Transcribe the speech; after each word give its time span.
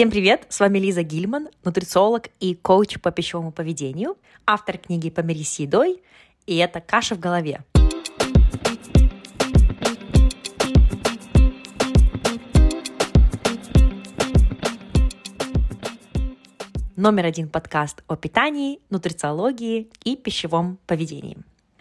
Всем 0.00 0.10
привет! 0.10 0.46
С 0.48 0.60
вами 0.60 0.78
Лиза 0.78 1.02
Гильман, 1.02 1.50
нутрициолог 1.62 2.28
и 2.40 2.54
коуч 2.54 2.98
по 3.02 3.10
пищевому 3.10 3.52
поведению, 3.52 4.16
автор 4.46 4.78
книги 4.78 5.10
«Помирись 5.10 5.52
с 5.52 5.58
едой», 5.58 6.02
и 6.46 6.56
это 6.56 6.80
«Каша 6.80 7.16
в 7.16 7.20
голове». 7.20 7.60
Номер 16.96 17.26
один 17.26 17.50
подкаст 17.50 18.02
о 18.06 18.16
питании, 18.16 18.80
нутрициологии 18.88 19.90
и 20.04 20.16
пищевом 20.16 20.78
поведении. 20.86 21.36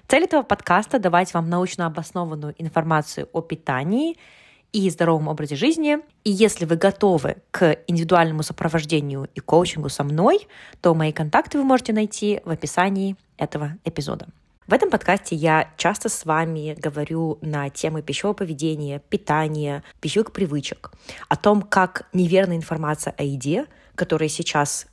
Цель 0.09 0.25
этого 0.25 0.41
подкаста– 0.41 0.99
давать 0.99 1.33
вам 1.33 1.49
научно 1.49 1.85
обоснованную 1.85 2.53
информацию 2.57 3.29
о 3.31 3.39
питании– 3.39 4.17
и 4.71 4.89
здоровом 4.89 5.27
образе 5.27 5.55
жизни. 5.55 5.97
И 6.23 6.31
если 6.31 6.65
вы 6.65 6.75
готовы 6.75 7.37
к 7.51 7.77
индивидуальному 7.87 8.43
сопровождению 8.43 9.27
и 9.35 9.39
коучингу 9.39 9.89
со 9.89 10.03
мной, 10.03 10.47
то 10.81 10.93
мои 10.93 11.11
контакты 11.11 11.57
вы 11.57 11.63
можете 11.63 11.93
найти 11.93 12.41
в 12.45 12.49
описании 12.49 13.15
этого 13.37 13.77
эпизода. 13.83 14.27
В 14.67 14.73
этом 14.73 14.91
подкасте 14.91 15.35
я 15.35 15.73
часто 15.77 16.09
с 16.09 16.25
вами 16.25 16.75
говорю 16.79 17.39
на 17.41 17.71
темы 17.71 18.03
пищевого 18.03 18.35
поведения, 18.35 19.01
питания, 19.09 19.83
пищевых 19.99 20.31
привычек, 20.31 20.91
о 21.27 21.35
том, 21.35 21.63
как 21.63 22.07
неверная 22.13 22.57
информация 22.57 23.15
о 23.17 23.23
еде, 23.23 23.65
которая 23.95 24.29
сейчас 24.29 24.85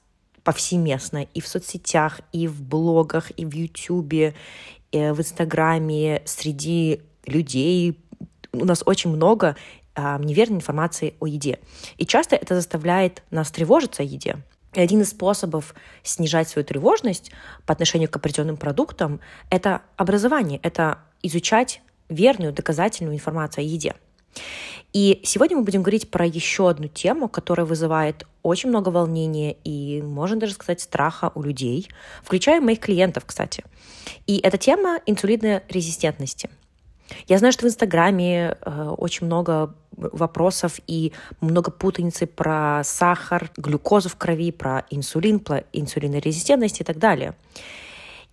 повсеместно 0.44 1.26
и 1.34 1.42
в 1.42 1.46
соцсетях, 1.46 2.20
и 2.32 2.48
в 2.48 2.62
блогах, 2.62 3.30
и 3.36 3.44
в 3.44 3.52
Ютубе, 3.52 4.34
и 4.92 4.98
в 5.10 5.20
Инстаграме, 5.20 6.22
среди 6.24 7.02
людей, 7.26 8.00
у 8.60 8.64
нас 8.64 8.82
очень 8.86 9.10
много 9.10 9.56
а, 9.94 10.18
неверной 10.18 10.58
информации 10.58 11.14
о 11.20 11.26
еде. 11.26 11.58
И 11.96 12.04
часто 12.04 12.36
это 12.36 12.54
заставляет 12.54 13.22
нас 13.30 13.50
тревожиться 13.50 14.02
о 14.02 14.06
еде. 14.06 14.36
И 14.74 14.80
один 14.80 15.00
из 15.00 15.10
способов 15.10 15.74
снижать 16.02 16.50
свою 16.50 16.66
тревожность 16.66 17.32
по 17.64 17.72
отношению 17.72 18.10
к 18.10 18.16
определенным 18.16 18.58
продуктам— 18.58 19.20
это 19.50 19.80
образование, 19.96 20.60
это 20.62 20.98
изучать 21.22 21.80
верную 22.10 22.52
доказательную 22.52 23.14
информацию 23.14 23.62
о 23.62 23.66
еде. 23.66 23.94
И 24.92 25.20
сегодня 25.24 25.56
мы 25.56 25.62
будем 25.62 25.82
говорить 25.82 26.10
про 26.10 26.26
еще 26.26 26.68
одну 26.68 26.88
тему, 26.88 27.28
которая 27.28 27.64
вызывает 27.66 28.26
очень 28.42 28.68
много 28.68 28.90
волнения 28.90 29.56
и, 29.64 30.02
можно 30.02 30.36
даже 30.38 30.52
сказать, 30.52 30.82
страха 30.82 31.32
у 31.34 31.42
людей, 31.42 31.88
включая 32.22 32.60
моих 32.60 32.80
клиентов, 32.80 33.24
кстати. 33.24 33.64
И 34.26 34.38
это 34.38 34.58
тема 34.58 35.00
инсулинной 35.06 35.62
резистентности— 35.70 36.50
я 37.28 37.38
знаю, 37.38 37.52
что 37.52 37.66
в 37.66 37.68
Инстаграме 37.68 38.56
э, 38.60 38.94
очень 38.98 39.26
много 39.26 39.74
вопросов 39.96 40.78
и 40.86 41.12
много 41.40 41.70
путаницы 41.70 42.26
про 42.26 42.82
сахар, 42.84 43.50
глюкозу 43.56 44.08
в 44.08 44.16
крови, 44.16 44.52
про 44.52 44.84
инсулин, 44.90 45.40
про 45.40 45.64
инсулинорезистентность 45.72 46.80
и 46.80 46.84
так 46.84 46.98
далее. 46.98 47.34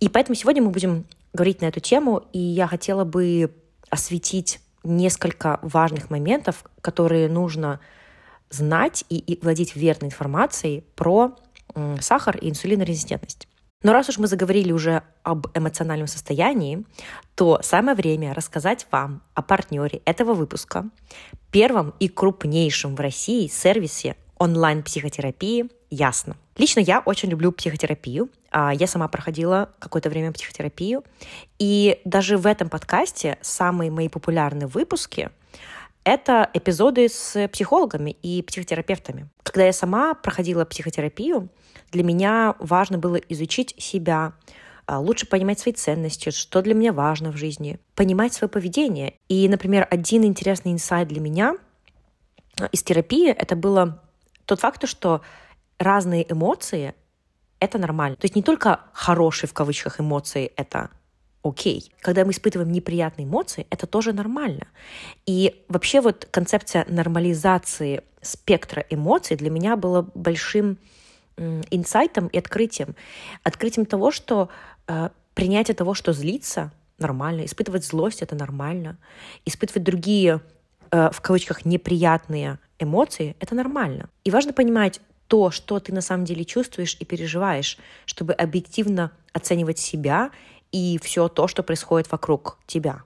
И 0.00 0.08
поэтому 0.08 0.34
сегодня 0.34 0.62
мы 0.62 0.70
будем 0.70 1.06
говорить 1.32 1.60
на 1.62 1.66
эту 1.66 1.80
тему, 1.80 2.24
и 2.32 2.38
я 2.38 2.66
хотела 2.66 3.04
бы 3.04 3.54
осветить 3.90 4.60
несколько 4.82 5.58
важных 5.62 6.10
моментов, 6.10 6.64
которые 6.80 7.28
нужно 7.28 7.80
знать 8.50 9.04
и, 9.08 9.18
и 9.18 9.42
владеть 9.42 9.74
верной 9.74 10.08
информацией 10.08 10.84
про 10.94 11.36
сахар 12.00 12.36
и 12.36 12.50
инсулинорезистентность. 12.50 13.48
Но 13.84 13.92
раз 13.92 14.08
уж 14.08 14.18
мы 14.18 14.26
заговорили 14.26 14.72
уже 14.72 15.02
об 15.22 15.46
эмоциональном 15.54 16.08
состоянии, 16.08 16.84
то 17.34 17.60
самое 17.62 17.94
время 17.94 18.32
рассказать 18.32 18.86
вам 18.90 19.22
о 19.34 19.42
партнере 19.42 20.00
этого 20.06 20.32
выпуска, 20.32 20.86
первом 21.52 21.94
и 22.00 22.08
крупнейшем 22.08 22.96
в 22.96 23.00
России 23.00 23.46
сервисе 23.46 24.16
онлайн-психотерапии 24.38 25.68
«Ясно». 25.90 26.36
Лично 26.56 26.80
я 26.80 27.00
очень 27.00 27.28
люблю 27.28 27.52
психотерапию. 27.52 28.30
А, 28.50 28.72
я 28.72 28.86
сама 28.86 29.06
проходила 29.06 29.70
какое-то 29.80 30.08
время 30.08 30.32
психотерапию. 30.32 31.04
И 31.58 32.00
даже 32.06 32.38
в 32.38 32.46
этом 32.46 32.70
подкасте 32.70 33.36
самые 33.42 33.90
мои 33.90 34.08
популярные 34.08 34.66
выпуски— 34.66 35.28
это 36.04 36.48
эпизоды 36.54 37.08
с 37.08 37.48
психологами 37.48 38.12
и 38.22 38.42
психотерапевтами. 38.42 39.28
Когда 39.42 39.66
я 39.66 39.72
сама 39.72 40.14
проходила 40.14 40.64
психотерапию, 40.64 41.50
для 41.94 42.02
меня 42.02 42.56
важно 42.58 42.98
было 42.98 43.16
изучить 43.16 43.74
себя, 43.78 44.34
а, 44.86 44.98
лучше 44.98 45.26
понимать 45.26 45.60
свои 45.60 45.72
ценности, 45.72 46.30
что 46.30 46.60
для 46.60 46.74
меня 46.74 46.92
важно 46.92 47.30
в 47.30 47.36
жизни, 47.36 47.78
понимать 47.94 48.34
свое 48.34 48.50
поведение. 48.50 49.14
И, 49.28 49.48
например, 49.48 49.86
один 49.90 50.24
интересный 50.24 50.72
инсайт 50.72 51.06
для 51.08 51.20
меня 51.20 51.56
а, 52.60 52.66
из 52.66 52.82
терапии 52.82 53.30
это 53.30 53.54
было 53.54 54.02
тот 54.44 54.60
факт, 54.60 54.86
что 54.88 55.22
разные 55.78 56.30
эмоции— 56.30 56.94
это 57.60 57.78
нормально. 57.78 58.16
То 58.16 58.24
есть 58.24 58.34
не 58.34 58.42
только 58.42 58.80
хорошие 58.92 59.48
в 59.48 59.54
кавычках 59.54 60.00
эмоции— 60.00 60.52
это 60.56 60.90
окей. 61.44 61.92
Когда 62.00 62.24
мы 62.24 62.32
испытываем 62.32 62.72
неприятные 62.72 63.26
эмоции, 63.26 63.68
это 63.70 63.86
тоже 63.86 64.12
нормально. 64.12 64.66
И 65.26 65.64
вообще 65.68 66.00
вот 66.00 66.26
концепция 66.32 66.86
нормализации 66.88 68.02
спектра 68.20 68.84
эмоций 68.90 69.36
для 69.36 69.50
меня 69.50 69.76
была 69.76 70.02
большим 70.02 70.78
инсайтом 71.36 72.28
и 72.28 72.38
открытием. 72.38 72.94
Открытием 73.42 73.86
того, 73.86 74.10
что 74.10 74.48
э, 74.86 75.10
принятие 75.34 75.74
того, 75.74 75.94
что 75.94 76.12
злиться 76.12 76.72
нормально, 76.98 77.44
испытывать 77.44 77.84
злость 77.84 78.22
это 78.22 78.34
нормально, 78.34 78.96
испытывать 79.44 79.82
другие 79.82 80.40
э, 80.90 81.10
в 81.10 81.20
кавычках 81.20 81.64
неприятные 81.64 82.58
эмоции 82.78 83.36
это 83.40 83.54
нормально. 83.54 84.08
И 84.24 84.30
важно 84.30 84.52
понимать 84.52 85.00
то, 85.28 85.50
что 85.50 85.80
ты 85.80 85.92
на 85.92 86.00
самом 86.00 86.24
деле 86.24 86.44
чувствуешь 86.44 86.96
и 87.00 87.04
переживаешь, 87.04 87.78
чтобы 88.04 88.32
объективно 88.32 89.10
оценивать 89.32 89.78
себя 89.78 90.30
и 90.70 90.98
все 91.02 91.28
то, 91.28 91.48
что 91.48 91.62
происходит 91.62 92.10
вокруг 92.10 92.58
тебя. 92.66 93.02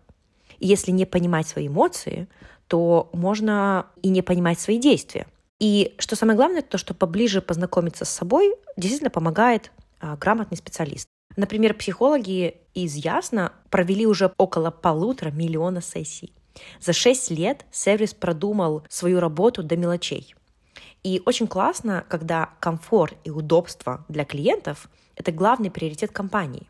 И 0.59 0.67
если 0.67 0.91
не 0.91 1.07
понимать 1.07 1.47
свои 1.47 1.69
эмоции, 1.69 2.29
то 2.67 3.09
можно 3.13 3.87
и 4.03 4.09
не 4.09 4.23
понимать 4.23 4.61
свои 4.61 4.79
действия. 4.79 5.27
И 5.59 5.95
что 5.99 6.15
самое 6.15 6.37
главное, 6.37 6.63
то, 6.63 6.79
что 6.79 6.95
поближе 6.95 7.43
познакомиться 7.43 8.05
с 8.05 8.11
собой 8.11 8.55
действительно 8.77 9.11
помогает 9.11 9.73
а, 10.01 10.17
грамотный 10.17 10.57
специалист. 10.57 11.09
Например, 11.37 11.75
психологи 11.75 12.57
из 12.75 12.95
Ясно 12.95 13.53
провели 13.71 14.07
уже 14.07 14.33
около 14.39 14.71
полутора 14.71 15.31
миллиона 15.31 15.81
сессий. 15.83 16.33
За 16.81 16.93
шесть 16.93 17.31
лет 17.31 17.65
сервис 17.71 18.15
продумал 18.15 18.85
свою 18.89 19.21
работу 19.21 19.63
до 19.63 19.77
мелочей. 19.77 20.35
И 21.03 21.23
очень 21.27 21.47
классно, 21.47 22.05
когда 22.09 22.51
комфорт 22.61 23.17
и 23.25 23.31
удобство 23.31 24.05
для 24.09 24.25
клиентов– 24.25 24.89
это 25.17 25.33
главный 25.33 25.71
приоритет 25.71 26.13
компании. 26.13 26.69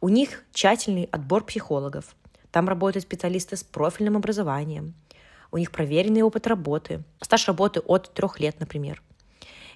У 0.00 0.08
них 0.08 0.44
тщательный 0.52 1.08
отбор 1.12 1.44
психологов. 1.44 2.16
Там 2.50 2.68
работают 2.68 3.04
специалисты 3.04 3.56
с 3.56 3.64
профильным 3.64 4.16
образованием– 4.16 4.94
у 5.50 5.58
них 5.58 5.70
проверенный 5.70 6.22
опыт 6.22 6.46
работы, 6.46 7.02
стаж 7.20 7.46
работы 7.48 7.80
от 7.80 8.12
трех 8.12 8.40
лет, 8.40 8.60
например. 8.60 9.02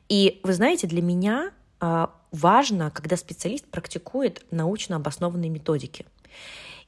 И 0.08 0.40
вы 0.42 0.52
знаете, 0.52 0.86
для 0.86 1.02
меня 1.02 1.52
а, 1.80 2.10
важно, 2.30 2.90
когда 2.90 3.16
специалист 3.16 3.64
практикует 3.66 4.44
научно 4.50 4.96
обоснованные 4.96 5.50
методики. 5.50 6.06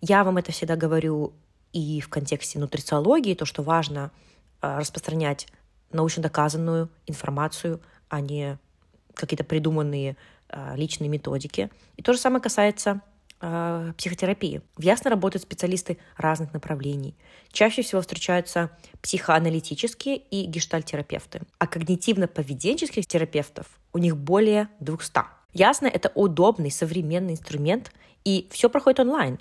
Я 0.00 0.25
вам 0.25 0.37
это 0.37 0.53
всегда 0.53 0.77
говорю 0.77 1.33
и 1.72 2.00
в 2.00 2.09
контексте 2.09 2.59
нутрициологии, 2.59 3.34
то, 3.34 3.45
что 3.45 3.62
важно 3.62 4.11
а, 4.61 4.78
распространять 4.78 5.49
научно 5.91 6.22
доказанную 6.22 6.91
информацию, 7.06 7.81
а 8.09 8.21
не 8.21 8.59
какие-то 9.15 9.45
придуманные 9.45 10.16
а, 10.49 10.75
личные 10.77 11.09
методики. 11.09 11.71
И 11.97 12.03
то 12.03 12.12
же 12.12 12.19
самое 12.19 12.43
касается 12.43 13.01
э, 13.44 13.93
психотерапии. 13.97 14.62
В 14.77 14.82
Ясно 14.82 15.10
работают 15.10 15.43
специалисты 15.43 15.99
разных 16.16 16.53
направлений. 16.53 17.15
Чаще 17.53 17.82
всего 17.82 18.00
встречаются 18.00 18.71
психоаналитические 19.03 20.16
и 20.16 20.47
гештальтерапевты. 20.47 21.43
А 21.59 21.66
когнитивно-поведенческих 21.66 23.04
терапевтов 23.04 23.66
у 23.92 23.98
них 23.98 24.16
более 24.16 24.68
200. 24.80 25.21
Ясно, 25.53 25.86
это 25.86 26.10
удобный 26.15 26.71
современный 26.71 27.34
инструмент, 27.34 27.92
и 28.24 28.48
все 28.51 28.71
проходит 28.71 29.01
онлайн. 29.01 29.39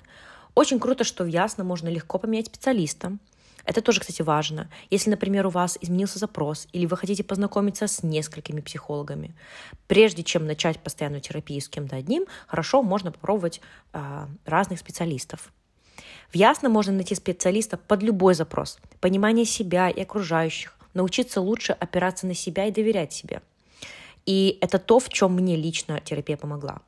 Очень 0.54 0.78
круто, 0.78 1.02
что 1.02 1.24
в 1.24 1.26
Ясно 1.26 1.64
можно 1.64 1.88
легко 1.88 2.18
поменять 2.18 2.46
специалиста, 2.46 3.16
это 3.64 3.80
тоже, 3.80 4.00
кстати, 4.00 4.22
важно. 4.22 4.68
Если, 4.90 5.10
например, 5.10 5.46
у 5.46 5.50
вас 5.50 5.78
изменился 5.80 6.18
запрос 6.18 6.68
или 6.72 6.86
вы 6.86 6.96
хотите 6.96 7.24
познакомиться 7.24 7.86
с 7.86 8.02
несколькими 8.02 8.60
психологами, 8.60 9.34
прежде 9.86 10.22
чем 10.22 10.46
начать 10.46 10.78
постоянную 10.80 11.20
терапию 11.20 11.60
с 11.60 11.68
кем-то 11.68 11.96
одним, 11.96 12.26
хорошо, 12.46 12.82
можно 12.82 13.10
попробовать 13.10 13.60
э, 13.92 14.26
разных 14.44 14.78
специалистов. 14.80 15.52
В 16.30 16.36
Ясно 16.36 16.68
можно 16.68 16.92
найти 16.92 17.14
специалиста 17.14 17.76
под 17.76 18.02
любой 18.02 18.34
запрос. 18.34 18.78
Понимание 19.00 19.44
себя 19.44 19.88
и 19.88 20.02
окружающих, 20.02 20.74
научиться 20.92 21.40
лучше 21.40 21.72
опираться 21.72 22.26
на 22.26 22.34
себя 22.34 22.66
и 22.66 22.72
доверять 22.72 23.12
себе. 23.12 23.42
И 24.26 24.58
это 24.60 24.78
то, 24.78 24.98
в 24.98 25.08
чем 25.08 25.34
мне 25.34 25.56
лично 25.56 26.00
терапия 26.00 26.36
помогла. 26.36 26.80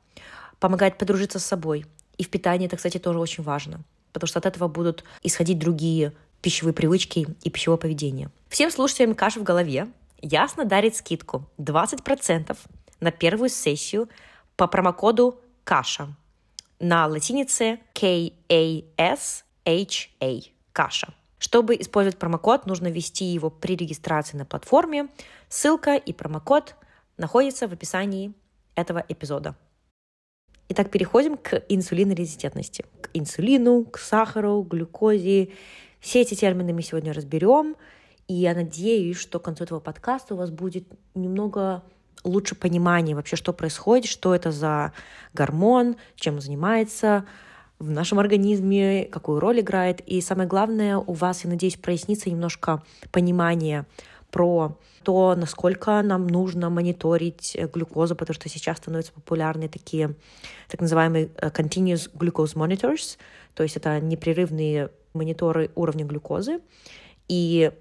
Помогает 0.59 0.97
подружиться 0.97 1.39
с 1.39 1.45
собой. 1.45 1.85
И 2.17 2.23
в 2.23 2.29
питании 2.29 2.67
это, 2.67 2.77
кстати, 2.77 2.97
тоже 2.97 3.19
очень 3.19 3.43
важно, 3.43 3.81
потому 4.11 4.27
что 4.27 4.39
от 4.39 4.47
этого 4.47 4.67
будут 4.67 5.03
исходить 5.21 5.59
другие 5.59 6.13
пищевые 6.41 6.73
привычки 6.73 7.27
и 7.43 7.49
пищевое 7.49 7.77
поведение. 7.77 8.29
Всем 8.49 8.71
слушателям 8.71 9.15
«Каша 9.15 9.39
в 9.39 9.43
голове» 9.43 9.87
Ясно 10.21 10.65
дарит 10.65 10.95
скидку 10.95 11.47
20% 11.59 12.57
на 12.99 13.11
первую 13.11 13.49
сессию 13.49 14.09
по 14.55 14.67
промокоду 14.67 15.39
КАША 15.63 16.15
на 16.79 17.05
латинице 17.07 17.79
K-A-S-H-A. 17.93 18.41
Каша. 20.71 21.13
Чтобы 21.37 21.75
использовать 21.75 22.17
промокод, 22.17 22.65
нужно 22.65 22.87
ввести 22.87 23.25
его 23.25 23.51
при 23.51 23.75
регистрации 23.75 24.37
на 24.37 24.45
платформе. 24.45 25.07
Ссылка 25.49 25.95
и 25.95 26.13
промокод 26.13 26.75
находятся 27.17 27.67
в 27.67 27.73
описании 27.73 28.33
этого 28.73 29.05
эпизода. 29.07 29.55
Итак, 30.69 30.89
переходим 30.89 31.37
к 31.37 31.63
инсулинорезистентности. 31.69 32.85
К 33.01 33.11
инсулину, 33.13 33.85
к 33.85 33.99
сахару, 33.99 34.63
глюкозе. 34.63 35.49
Все 35.99 36.21
эти 36.21 36.35
термины 36.35 36.73
мы 36.73 36.81
сегодня 36.81 37.13
разберем. 37.13 37.75
И 38.27 38.33
я 38.33 38.53
надеюсь, 38.53 39.17
что 39.17 39.39
к 39.39 39.43
концу 39.43 39.63
этого 39.63 39.79
подкаста 39.79 40.33
у 40.33 40.37
вас 40.37 40.51
будет 40.51 40.85
немного 41.15 41.83
лучше 42.23 42.55
понимание 42.55 43.15
вообще, 43.15 43.35
что 43.35 43.53
происходит, 43.53 44.09
что 44.09 44.35
это 44.35 44.51
за 44.51 44.91
гормон, 45.33 45.95
чем 46.15 46.35
он 46.35 46.41
занимается 46.41 47.25
в 47.79 47.89
нашем 47.89 48.19
организме, 48.19 49.05
какую 49.05 49.39
роль 49.39 49.61
играет. 49.61 50.01
И 50.01 50.19
самое 50.21 50.47
главное, 50.47 50.97
у 50.97 51.13
вас, 51.13 51.43
я 51.43 51.49
надеюсь, 51.49 51.77
прояснится 51.77 52.29
немножко 52.29 52.83
понимание 53.11 53.85
про 54.31 54.77
то, 55.03 55.35
насколько 55.35 56.01
нам 56.01 56.27
нужно 56.27 56.69
мониторить 56.69 57.57
глюкозу, 57.73 58.15
потому 58.15 58.35
что 58.35 58.49
сейчас 58.49 58.77
становятся 58.77 59.13
популярны 59.13 59.69
такие 59.69 60.15
так 60.67 60.81
называемые 60.81 61.29
э, 61.37 61.49
continuous 61.49 62.11
glucose 62.13 62.55
monitors, 62.55 63.17
то 63.53 63.63
есть 63.63 63.77
это 63.77 64.01
непрерывные 64.01 64.89
мониторы 65.17 65.71
уровня 65.75 66.05
глюкозы. 66.05 66.59
И 67.27 67.71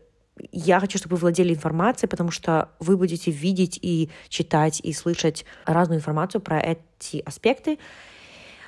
я 0.53 0.81
хочу, 0.81 0.99
чтобы 0.99 1.17
вы 1.17 1.21
владели 1.21 1.55
информацией, 1.55 2.09
потому 2.09 2.31
что 2.31 2.71
вы 2.79 2.97
будете 2.97 3.31
видеть 3.31 3.79
и 3.81 4.11
читать 4.29 4.81
и 4.81 4.93
слышать 4.93 5.45
разную 5.65 5.99
информацию 5.99 6.41
про 6.41 6.61
эти 6.61 7.23
аспекты. 7.25 7.79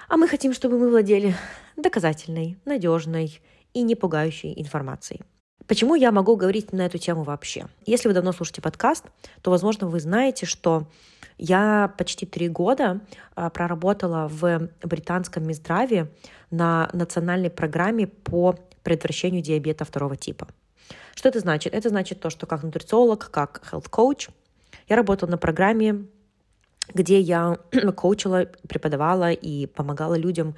А 0.09 0.17
мы 0.17 0.29
хотим, 0.29 0.55
чтобы 0.55 0.79
мы 0.79 0.89
владели 0.89 1.35
доказательной, 1.77 2.57
надежной 2.65 3.41
и 3.75 3.83
не 3.83 3.95
пугающей 3.95 4.55
информацией. 4.57 5.21
Почему 5.69 5.95
я 5.95 6.11
могу 6.13 6.35
говорить 6.37 6.73
на 6.73 6.87
эту 6.87 6.97
тему 6.97 7.25
вообще? 7.25 7.67
Если 7.85 8.09
вы 8.09 8.15
давно 8.15 8.33
слушаете 8.33 8.63
подкаст, 8.63 9.05
то, 9.43 9.51
возможно, 9.51 9.87
вы 9.87 10.01
знаете, 10.01 10.47
что 10.47 10.89
я 11.37 11.93
почти 11.99 12.25
три 12.25 12.49
года 12.49 13.01
а, 13.35 13.51
проработала 13.51 14.29
в 14.29 14.71
британском 14.83 15.47
Минздраве 15.47 16.11
на 16.51 16.89
национальной 16.95 17.51
программе 17.51 18.07
по 18.07 18.57
предотвращению 18.83 19.43
диабета 19.43 19.85
второго 19.85 20.17
типа. 20.17 20.49
Что 21.15 21.29
это 21.29 21.41
значит? 21.41 21.75
Это 21.75 21.91
значит 21.91 22.21
то, 22.21 22.31
что 22.31 22.47
как 22.47 22.63
нутрициолог, 22.63 23.31
как 23.31 23.63
health 23.71 23.91
coach 23.91 24.31
я 24.89 24.97
работала 24.97 25.29
на 25.29 25.37
программе, 25.37 26.07
где 26.95 27.21
я 27.21 27.59
коучила, 27.95 28.47
преподавала 28.67 29.33
и 29.33 29.67
помогала 29.67 30.15
людям 30.15 30.55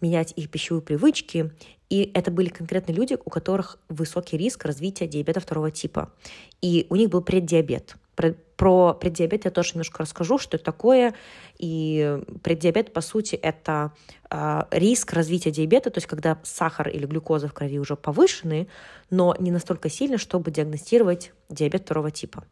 менять 0.00 0.32
их 0.34 0.50
пищевые 0.50 0.82
привычки. 0.82 1.52
И 1.88 2.10
это 2.14 2.30
были 2.30 2.48
конкретные 2.48 2.94
люди, 2.94 3.16
у 3.24 3.30
которых 3.30 3.78
высокий 3.88 4.36
риск 4.36 4.64
развития 4.64 5.06
диабета 5.06 5.40
второго 5.40 5.70
типа. 5.70 6.12
И 6.60 6.86
у 6.90 6.96
них 6.96 7.08
был 7.08 7.22
преддиабет. 7.22 7.96
Про, 8.14 8.34
про 8.56 8.94
преддиабет 8.94 9.44
я 9.44 9.50
тоже 9.50 9.70
немножко 9.70 10.02
расскажу, 10.02 10.38
что 10.38 10.56
это 10.56 10.64
такое. 10.64 11.14
И 11.58 12.20
преддиабет, 12.42 12.92
по 12.92 13.00
сути, 13.00 13.36
это 13.36 13.92
э, 14.30 14.62
риск 14.72 15.12
развития 15.12 15.50
диабета, 15.50 15.90
то 15.90 15.98
есть 15.98 16.06
когда 16.06 16.38
сахар 16.42 16.88
или 16.88 17.06
глюкоза 17.06 17.48
в 17.48 17.54
крови 17.54 17.78
уже 17.78 17.96
повышены, 17.96 18.68
но 19.08 19.34
не 19.38 19.50
настолько 19.50 19.88
сильно, 19.88 20.18
чтобы 20.18 20.50
диагностировать 20.50 21.32
диабет 21.48 21.82
второго 21.82 22.10
типа. 22.10 22.44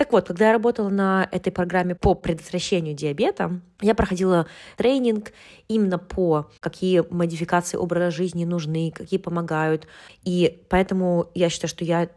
Так 0.00 0.12
вот, 0.12 0.28
когда 0.28 0.46
я 0.46 0.52
работала 0.54 0.88
на 0.88 1.28
этой 1.30 1.52
программе 1.52 1.94
по 1.94 2.14
предотвращению 2.14 2.94
диабета, 2.94 3.60
я 3.82 3.94
проходила 3.94 4.46
тренинг 4.78 5.34
именно 5.68 5.98
по 5.98 6.50
какие 6.60 7.04
модификации 7.10 7.76
образа 7.76 8.10
жизни 8.10 8.46
нужны, 8.46 8.94
какие 8.96 9.20
помогают. 9.20 9.86
И 10.24 10.64
поэтому 10.70 11.28
я 11.34 11.50
считаю, 11.50 11.68
что 11.68 11.84
я 11.84 12.08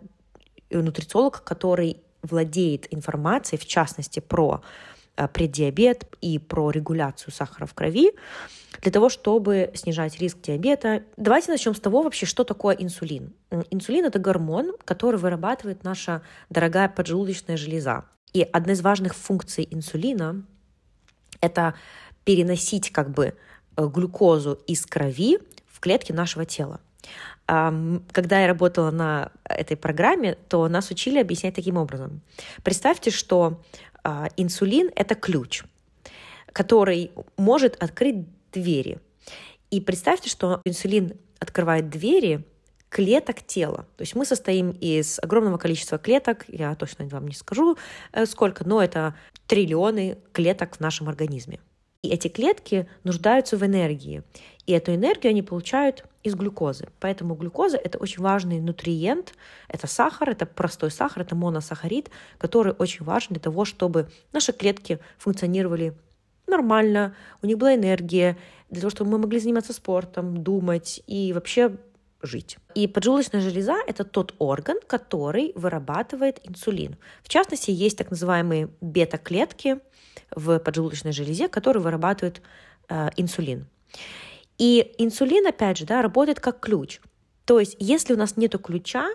нутрициолог, 0.71 1.43
который 1.43 1.97
владеет 2.21 2.87
информацией, 2.93 3.59
в 3.59 3.65
частности, 3.65 4.21
про 4.21 4.61
преддиабет 5.33 6.05
и 6.21 6.39
про 6.39 6.71
регуляцию 6.71 7.33
сахара 7.33 7.65
в 7.65 7.73
крови, 7.73 8.11
для 8.81 8.91
того, 8.91 9.09
чтобы 9.09 9.71
снижать 9.75 10.19
риск 10.19 10.41
диабета. 10.41 11.03
Давайте 11.15 11.51
начнем 11.51 11.75
с 11.75 11.79
того 11.79 12.01
вообще, 12.01 12.25
что 12.25 12.43
такое 12.43 12.75
инсулин. 12.75 13.33
Инсулин— 13.69 14.05
это 14.07 14.19
гормон, 14.19 14.73
который 14.83 15.19
вырабатывает 15.19 15.83
наша 15.83 16.21
дорогая 16.49 16.89
поджелудочная 16.89 17.55
железа. 17.55 18.05
И 18.33 18.41
одна 18.41 18.73
из 18.73 18.81
важных 18.81 19.15
функций 19.15 19.67
инсулина— 19.69 20.43
это 21.41 21.75
переносить 22.25 22.91
как 22.91 23.11
бы 23.11 23.35
э, 23.77 23.87
глюкозу 23.87 24.59
из 24.65 24.85
крови 24.85 25.39
в 25.67 25.79
клетки 25.79 26.11
нашего 26.11 26.45
тела. 26.45 26.79
Когда 27.45 28.39
я 28.39 28.47
работала 28.47 28.89
на 28.89 29.31
этой 29.43 29.75
программе, 29.75 30.37
то 30.47 30.69
нас 30.69 30.89
учили 30.89 31.19
объяснять 31.19 31.53
таким 31.53 31.75
образом. 31.75 32.21
Представьте, 32.63 33.11
что 33.11 33.61
инсулин— 34.37 34.91
это 34.95 35.15
ключ, 35.15 35.63
который 36.51 37.11
может 37.37 37.81
открыть 37.81 38.25
двери. 38.51 38.99
И 39.71 39.81
представьте, 39.81 40.29
что 40.29 40.61
инсулин 40.65 41.13
открывает 41.39 41.89
двери 41.89 42.45
клеток 42.89 43.41
тела. 43.41 43.87
То 43.97 44.03
есть 44.03 44.13
мы 44.13 44.23
состоим 44.23 44.69
из 44.69 45.19
огромного 45.19 45.57
количества 45.57 45.97
клеток, 45.97 46.45
я 46.47 46.75
точно 46.75 47.07
вам 47.07 47.27
не 47.27 47.33
скажу 47.33 47.75
э, 48.11 48.27
сколько, 48.27 48.67
но 48.67 48.83
это 48.83 49.15
триллионы 49.47 50.19
клеток 50.31 50.75
в 50.75 50.79
нашем 50.79 51.09
организме. 51.09 51.59
И 52.03 52.09
эти 52.09 52.27
клетки 52.27 52.87
нуждаются 53.03 53.57
в 53.57 53.65
энергии. 53.65 54.21
И 54.67 54.73
эту 54.73 54.93
энергию 54.93 55.31
они 55.31 55.41
получают 55.41 56.05
из 56.23 56.35
глюкозы. 56.35 56.87
Поэтому 56.99 57.35
глюкоза— 57.35 57.77
это 57.83 57.97
очень 57.97 58.21
важный 58.21 58.59
нутриент. 58.59 59.33
Это 59.67 59.87
сахар, 59.87 60.29
это 60.29 60.45
простой 60.45 60.91
сахар, 60.91 61.23
это 61.23 61.35
моносахарид, 61.35 62.09
который 62.37 62.73
очень 62.73 63.05
важен 63.05 63.29
для 63.31 63.41
того, 63.41 63.65
чтобы 63.65 64.09
наши 64.31 64.53
клетки 64.53 64.99
функционировали 65.17 65.93
нормально, 66.47 67.15
у 67.41 67.47
них 67.47 67.57
была 67.57 67.75
энергия, 67.75 68.37
для 68.69 68.81
того, 68.81 68.91
чтобы 68.91 69.11
мы 69.11 69.17
могли 69.17 69.39
заниматься 69.39 69.73
спортом, 69.73 70.43
думать 70.43 71.01
и 71.07 71.33
вообще 71.33 71.77
жить. 72.21 72.57
И 72.75 72.87
поджелудочная 72.87 73.41
железа– 73.41 73.75
это 73.87 74.03
тот 74.03 74.33
орган, 74.39 74.77
который 74.87 75.51
вырабатывает 75.55 76.39
инсулин. 76.47 76.95
В 77.21 77.29
частности, 77.29 77.71
есть 77.71 77.97
так 77.97 78.11
называемые 78.11 78.69
бета-клетки– 78.81 79.79
в 80.35 80.59
поджелудочной 80.59 81.11
железе, 81.11 81.47
который 81.47 81.81
вырабатывает 81.81 82.41
э, 82.89 83.09
инсулин. 83.17 83.67
И 84.57 84.93
инсулин, 84.97 85.47
опять 85.47 85.77
же, 85.77 85.85
да, 85.85 86.01
работает 86.01 86.39
как 86.39 86.59
ключ. 86.59 86.99
То 87.45 87.59
есть, 87.59 87.75
если 87.79 88.13
у 88.13 88.17
нас 88.17 88.37
нет 88.37 88.55
ключа, 88.61 89.09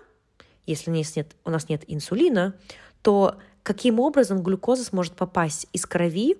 если 0.66 0.90
у 0.90 0.94
нас 0.94 1.16
нет, 1.16 1.36
у 1.44 1.50
нас 1.50 1.68
нет 1.68 1.84
инсулина, 1.86 2.54
то 3.02 3.36
каким 3.62 4.00
образом 4.00 4.42
глюкоза 4.42 4.84
сможет 4.84 5.14
попасть 5.14 5.66
из 5.72 5.86
крови 5.86 6.36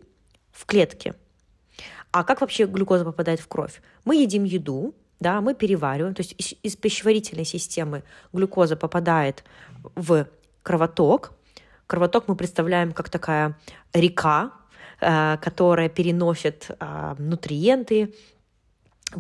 в 0.51 0.67
клетки? 0.67 1.15
А 2.11 2.25
как 2.25 2.41
вообще 2.41 2.67
глюкоза 2.67 3.05
попадает 3.05 3.41
в 3.41 3.49
кровь? 3.49 3.81
Мы 4.05 4.17
едим 4.17 4.45
еду, 4.45 4.95
да, 5.21 5.41
мы 5.41 5.55
перевариваем, 5.55 6.15
то 6.15 6.23
есть 6.23 6.35
из, 6.39 6.55
из 6.63 6.77
пищеварительной 6.77 7.45
системы 7.45 8.03
глюкоза 8.33 8.77
попадает 8.77 9.45
в 9.95 10.27
кровоток. 10.63 11.33
Кровоток 11.87 12.29
мы 12.29 12.37
представляем 12.37 12.93
как 12.93 13.09
такая 13.09 13.57
река, 13.93 14.53
Э, 15.01 15.37
которая 15.41 15.89
переносит 15.89 16.73
э, 16.81 17.15
нутриенты 17.19 18.15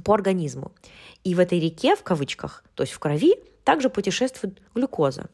по 0.04 0.14
организму. 0.14 0.73
И 1.25 1.35
в 1.35 1.40
этой 1.40 1.61
реке, 1.61 1.97
в 1.97 2.02
кавычках, 2.02 2.64
то 2.75 2.83
есть 2.83 2.92
в 2.92 2.99
крови, 2.99 3.35
также 3.64 3.90
путешествует 3.90 4.61
глюкоза. 4.75 5.28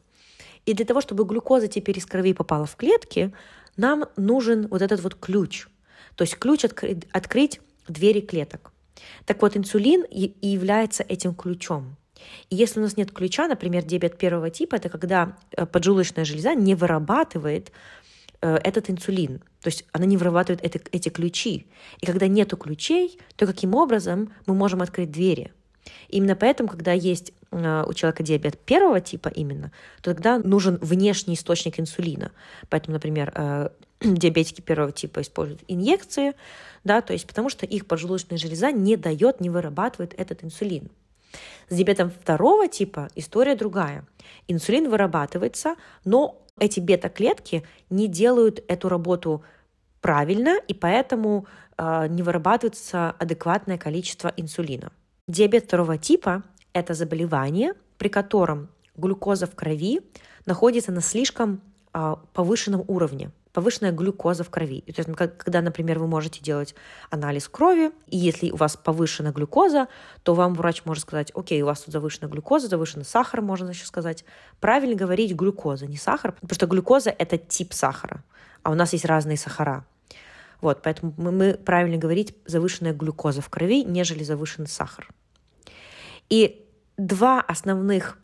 И 0.65 0.73
для 0.73 0.85
того, 0.85 1.01
чтобы 1.01 1.25
глюкоза 1.25 1.67
теперь 1.67 1.97
из 1.97 2.05
крови 2.05 2.33
попала 2.33 2.65
в 2.65 2.75
клетки, 2.75 3.33
нам 3.77 4.05
нужен 4.17 4.67
вот 4.67 4.81
этот 4.81 5.01
вот 5.01 5.15
ключ. 5.15 5.67
То 6.15 6.23
есть 6.23 6.37
ключ 6.37 6.65
открыть, 6.65 7.05
открыть 7.11 7.61
двери 7.87 8.21
клеток. 8.21 8.71
Так 9.25 9.41
вот, 9.41 9.57
инсулин 9.57 10.03
и 10.09 10.33
является 10.41 11.03
этим 11.03 11.35
ключом. 11.35 11.97
И 12.49 12.55
если 12.55 12.79
у 12.79 12.83
нас 12.83 12.97
нет 12.97 13.11
ключа, 13.11 13.47
например, 13.47 13.83
диабет 13.83 14.17
первого 14.17 14.49
типа, 14.49 14.75
это 14.75 14.89
когда 14.89 15.37
э, 15.51 15.65
поджелудочная 15.65 16.25
железа 16.25 16.55
не 16.55 16.73
вырабатывает 16.73 17.71
этот 18.41 18.89
инсулин. 18.89 19.39
То 19.61 19.67
есть 19.67 19.85
она 19.91 20.05
не 20.05 20.17
вырабатывает 20.17 20.63
это, 20.63 20.79
эти 20.91 21.09
ключи. 21.09 21.67
И 21.99 22.05
когда 22.05 22.27
нету 22.27 22.57
ключей, 22.57 23.19
то 23.35 23.45
каким 23.47 23.73
образом 23.75 24.31
мы 24.45 24.53
можем 24.53 24.81
открыть 24.81 25.11
двери? 25.11 25.51
Именно 26.09 26.35
поэтому, 26.35 26.69
когда 26.69 26.91
есть 26.91 27.33
э, 27.51 27.83
у 27.87 27.93
человека 27.93 28.23
диабет 28.23 28.57
первого 28.59 29.01
типа 29.01 29.29
именно, 29.29 29.71
то 30.01 30.13
тогда 30.13 30.39
нужен 30.39 30.77
внешний 30.81 31.35
источник 31.35 31.79
инсулина. 31.79 32.31
Поэтому, 32.69 32.93
например, 32.93 33.31
э, 33.35 33.69
диабетики 34.01 34.61
первого 34.61 34.91
типа 34.91 35.21
используют 35.21 35.63
инъекции, 35.67 36.33
да, 36.83 37.01
то 37.01 37.13
есть 37.13 37.27
потому 37.27 37.49
что 37.49 37.65
их 37.65 37.87
поджелудочная 37.87 38.37
железа 38.37 38.71
не 38.71 38.95
дает, 38.97 39.41
не 39.41 39.49
вырабатывает 39.49 40.13
этот 40.17 40.43
инсулин. 40.43 40.89
С 41.69 41.75
диабетом 41.75 42.11
второго 42.11 42.67
типа 42.67 43.09
история 43.15 43.55
другая. 43.55 44.05
Инсулин 44.47 44.89
вырабатывается, 44.89 45.75
но 46.05 46.41
эти 46.59 46.79
бета-клетки 46.79 47.63
не 47.89 48.07
делают 48.07 48.63
эту 48.67 48.89
работу 48.89 49.43
правильно, 50.01 50.57
и 50.67 50.73
поэтому 50.73 51.47
э, 51.77 52.07
не 52.07 52.23
вырабатывается 52.23 53.11
адекватное 53.11 53.77
количество 53.77 54.31
инсулина. 54.37 54.91
Диабет 55.27 55.65
второго 55.65 55.97
типа– 55.97 56.43
это 56.73 56.93
заболевание, 56.93 57.73
при 57.97 58.09
котором 58.09 58.69
глюкоза 58.95 59.47
в 59.47 59.55
крови 59.55 60.01
находится 60.45 60.91
на 60.91 61.01
слишком 61.01 61.61
э, 61.93 62.15
повышенном 62.33 62.83
уровне 62.87 63.31
повышенная 63.55 63.93
глюкоза 63.93 64.43
в 64.43 64.49
крови. 64.49 64.81
То 64.81 65.01
есть, 65.01 65.09
когда, 65.15 65.61
например, 65.61 65.97
вы 65.97 66.07
можете 66.07 66.41
делать 66.41 66.75
анализ 67.09 67.47
крови, 67.47 67.91
и 68.07 68.17
если 68.17 68.51
у 68.51 68.57
вас 68.57 68.75
повышена 68.75 69.31
глюкоза, 69.31 69.87
то 70.23 70.33
вам 70.33 70.55
врач 70.55 70.83
может 70.83 71.03
сказать, 71.03 71.31
окей, 71.33 71.61
у 71.61 71.67
вас 71.67 71.79
тут 71.79 71.93
завышена 71.93 72.27
глюкоза, 72.27 72.67
завышенный 72.67 73.05
сахар, 73.05 73.41
можно 73.41 73.69
еще 73.69 73.85
сказать. 73.85 74.25
Правильно 74.59 74.95
говорить 74.95 75.33
глюкоза, 75.33 75.87
не 75.87 75.95
сахар, 75.95 76.33
потому 76.33 76.53
что 76.53 76.67
глюкоза– 76.67 77.15
это 77.17 77.37
тип 77.37 77.71
сахара, 77.71 78.25
а 78.61 78.71
у 78.71 78.73
нас 78.73 78.91
есть 78.91 79.05
разные 79.05 79.37
сахара. 79.37 79.85
Вот, 80.59 80.81
поэтому 80.83 81.13
мы, 81.15 81.31
мы 81.31 81.53
правильно 81.53 81.97
говорить 81.97 82.35
завышенная 82.45 82.93
глюкоза 82.93 83.39
в 83.39 83.47
крови, 83.47 83.85
нежели 83.85 84.25
завышенный 84.25 84.67
сахар. 84.67 85.07
И 86.29 86.67
два 86.97 87.39
основных 87.39 88.17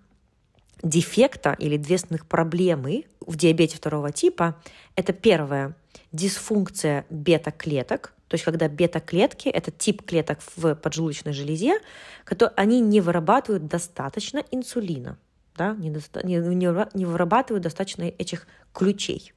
дефекта 0.83 1.55
или 1.57 1.77
две 1.77 1.95
основных 1.95 2.25
проблемы 2.25 3.05
в 3.25 3.35
диабете 3.35 3.77
второго 3.77 4.11
типа– 4.11 4.61
это 4.95 5.13
первое– 5.13 5.75
дисфункция 6.11 7.05
бета-клеток, 7.09 8.13
то 8.27 8.35
есть 8.35 8.43
когда 8.43 8.67
бета-клетки– 8.69 9.49
это 9.49 9.71
тип 9.71 10.03
клеток 10.03 10.39
в 10.55 10.75
поджелудочной 10.75 11.33
железе, 11.33 11.79
которые, 12.23 12.53
они 12.55 12.79
не 12.79 13.01
вырабатывают 13.01 13.67
достаточно 13.67 14.43
инсулина, 14.51 15.17
да, 15.55 15.75
не, 15.75 15.89
не, 15.89 16.97
не 16.97 17.05
вырабатывают 17.05 17.63
достаточно 17.63 18.03
этих 18.03 18.47
ключей. 18.73 19.33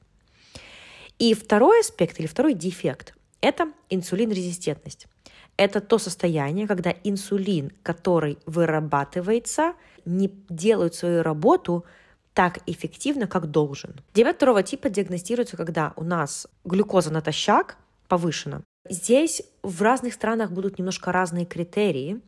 И 1.19 1.33
второй 1.33 1.81
аспект 1.81 2.19
или 2.19 2.27
второй 2.27 2.53
дефект– 2.53 3.15
это 3.41 3.71
инсулинрезистентность. 3.89 5.07
Это 5.57 5.79
то 5.79 5.97
состояние, 5.97 6.67
когда 6.67 6.93
инсулин, 7.03 7.71
который 7.83 8.37
вырабатывается, 8.45 9.73
не 10.03 10.29
делает 10.49 10.95
свою 10.95 11.23
работу 11.23 11.85
так 12.35 12.59
эффективно, 12.67 13.27
как 13.27 13.49
должен. 13.49 13.95
Диабет 14.13 14.35
второго 14.35 14.61
типа 14.61 14.89
диагностируется, 14.89 15.57
когда 15.57 15.93
у 15.95 16.03
нас 16.03 16.47
глюкоза 16.65 17.11
натощак 17.11 17.77
повышена. 18.07 18.61
Здесь 18.87 19.41
в 19.63 19.81
разных 19.81 20.13
странах 20.13 20.51
будут 20.51 20.77
немножко 20.77 21.11
разные 21.11 21.45
критерии. 21.45 22.21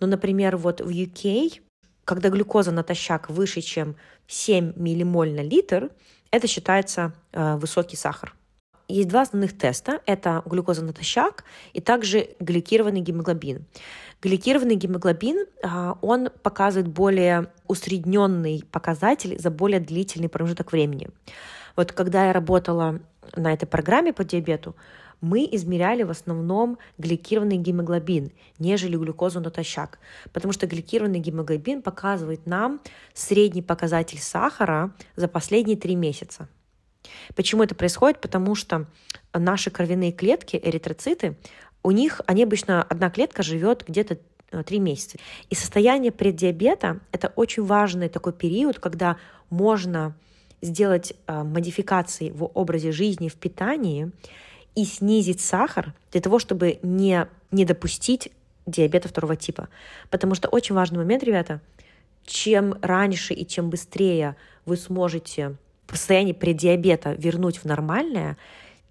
Но, 0.00 0.06
например, 0.08 0.56
вот 0.56 0.80
в 0.80 0.88
UK, 0.88 1.60
когда 2.04 2.28
глюкоза 2.28 2.72
натощак 2.72 3.30
выше, 3.30 3.60
чем 3.60 3.96
7 4.26 4.72
миллимоль 4.76 5.32
на 5.32 5.42
литр, 5.42 5.90
это 6.32 6.48
считается 6.48 7.14
э, 7.32 7.56
высокий 7.56 7.96
сахар. 7.96 8.34
Есть 8.88 9.08
два 9.08 9.22
основных 9.22 9.56
теста. 9.56 10.00
Это 10.06 10.42
глюкоза 10.44 10.84
натощак 10.84 11.44
и 11.72 11.80
также 11.80 12.30
гликированный 12.40 13.00
гемоглобин. 13.00 13.64
Гликированный 14.22 14.76
гемоглобин, 14.76 15.46
а, 15.64 15.98
он 16.00 16.30
показывает 16.44 16.86
более 16.86 17.48
усредненный 17.66 18.64
показатель 18.70 19.36
за 19.36 19.50
более 19.50 19.80
длительный 19.80 20.28
промежуток 20.28 20.70
времени. 20.70 21.08
Вот 21.74 21.90
когда 21.90 22.26
я 22.26 22.32
работала 22.32 23.00
на 23.34 23.52
этой 23.52 23.66
программе 23.66 24.12
по 24.12 24.22
диабету, 24.22 24.76
мы 25.20 25.48
измеряли 25.50 26.04
в 26.04 26.10
основном 26.10 26.78
гликированный 26.98 27.56
гемоглобин, 27.56 28.30
нежели 28.60 28.96
глюкозу 28.96 29.40
натощак, 29.40 29.98
потому 30.32 30.52
что 30.52 30.68
гликированный 30.68 31.18
гемоглобин 31.18 31.82
показывает 31.82 32.46
нам 32.46 32.80
средний 33.14 33.62
показатель 33.62 34.20
сахара 34.20 34.92
за 35.16 35.26
последние 35.26 35.76
три 35.76 35.96
месяца. 35.96 36.48
Почему 37.34 37.64
это 37.64 37.74
происходит? 37.74 38.20
Потому 38.20 38.54
что 38.54 38.86
наши 39.32 39.70
кровяные 39.70 40.12
клетки, 40.12 40.60
эритроциты, 40.62 41.36
у 41.82 41.90
них, 41.90 42.20
они 42.26 42.44
обычно, 42.44 42.82
одна 42.82 43.10
клетка 43.10 43.42
живет 43.42 43.84
где-то 43.86 44.18
э, 44.50 44.62
три 44.62 44.78
месяца. 44.78 45.18
И 45.50 45.54
состояние 45.54 46.12
преддиабета– 46.12 47.00
это 47.12 47.32
очень 47.36 47.64
важный 47.64 48.08
такой 48.08 48.32
период, 48.32 48.78
когда 48.78 49.16
можно 49.50 50.14
сделать 50.60 51.12
э, 51.26 51.42
модификации 51.42 52.30
в 52.30 52.44
образе 52.54 52.92
жизни, 52.92 53.28
в 53.28 53.34
питании 53.34 54.10
и 54.74 54.84
снизить 54.84 55.40
сахар 55.40 55.92
для 56.12 56.20
того, 56.20 56.38
чтобы 56.38 56.78
не, 56.82 57.26
не 57.50 57.64
допустить 57.64 58.32
диабета 58.66 59.08
второго 59.08 59.36
типа. 59.36 59.68
Потому 60.08 60.34
что 60.34 60.48
очень 60.48 60.74
важный 60.74 60.98
момент, 60.98 61.24
ребята, 61.24 61.60
чем 62.24 62.76
раньше 62.80 63.34
и 63.34 63.46
чем 63.46 63.70
быстрее 63.70 64.36
вы 64.64 64.76
сможете 64.76 65.56
состояние 65.90 66.34
преддиабета 66.34 67.12
вернуть 67.12 67.58
в 67.58 67.64
нормальное, 67.64 68.38